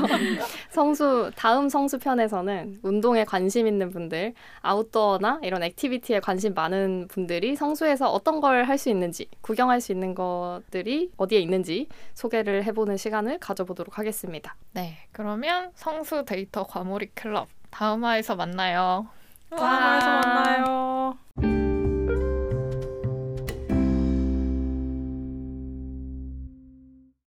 [0.72, 8.12] 성수 다음 성수 편에서는 운동에 관심 있는 분들, 아웃도어나 이런 activity에 관심 많은 분들이 성수에서
[8.12, 14.00] 어떤 걸 할 수 있는지, 구경할 수 있는 것들이 어디에 있는지 소개를 해보는 시간을 가져보도록
[14.00, 14.56] 하겠습니다.
[14.74, 19.08] 네, 그러면 성수 데이터 과몰입 클럽 다음화에서 만나요.
[19.50, 21.71] 다음화에서 만나요.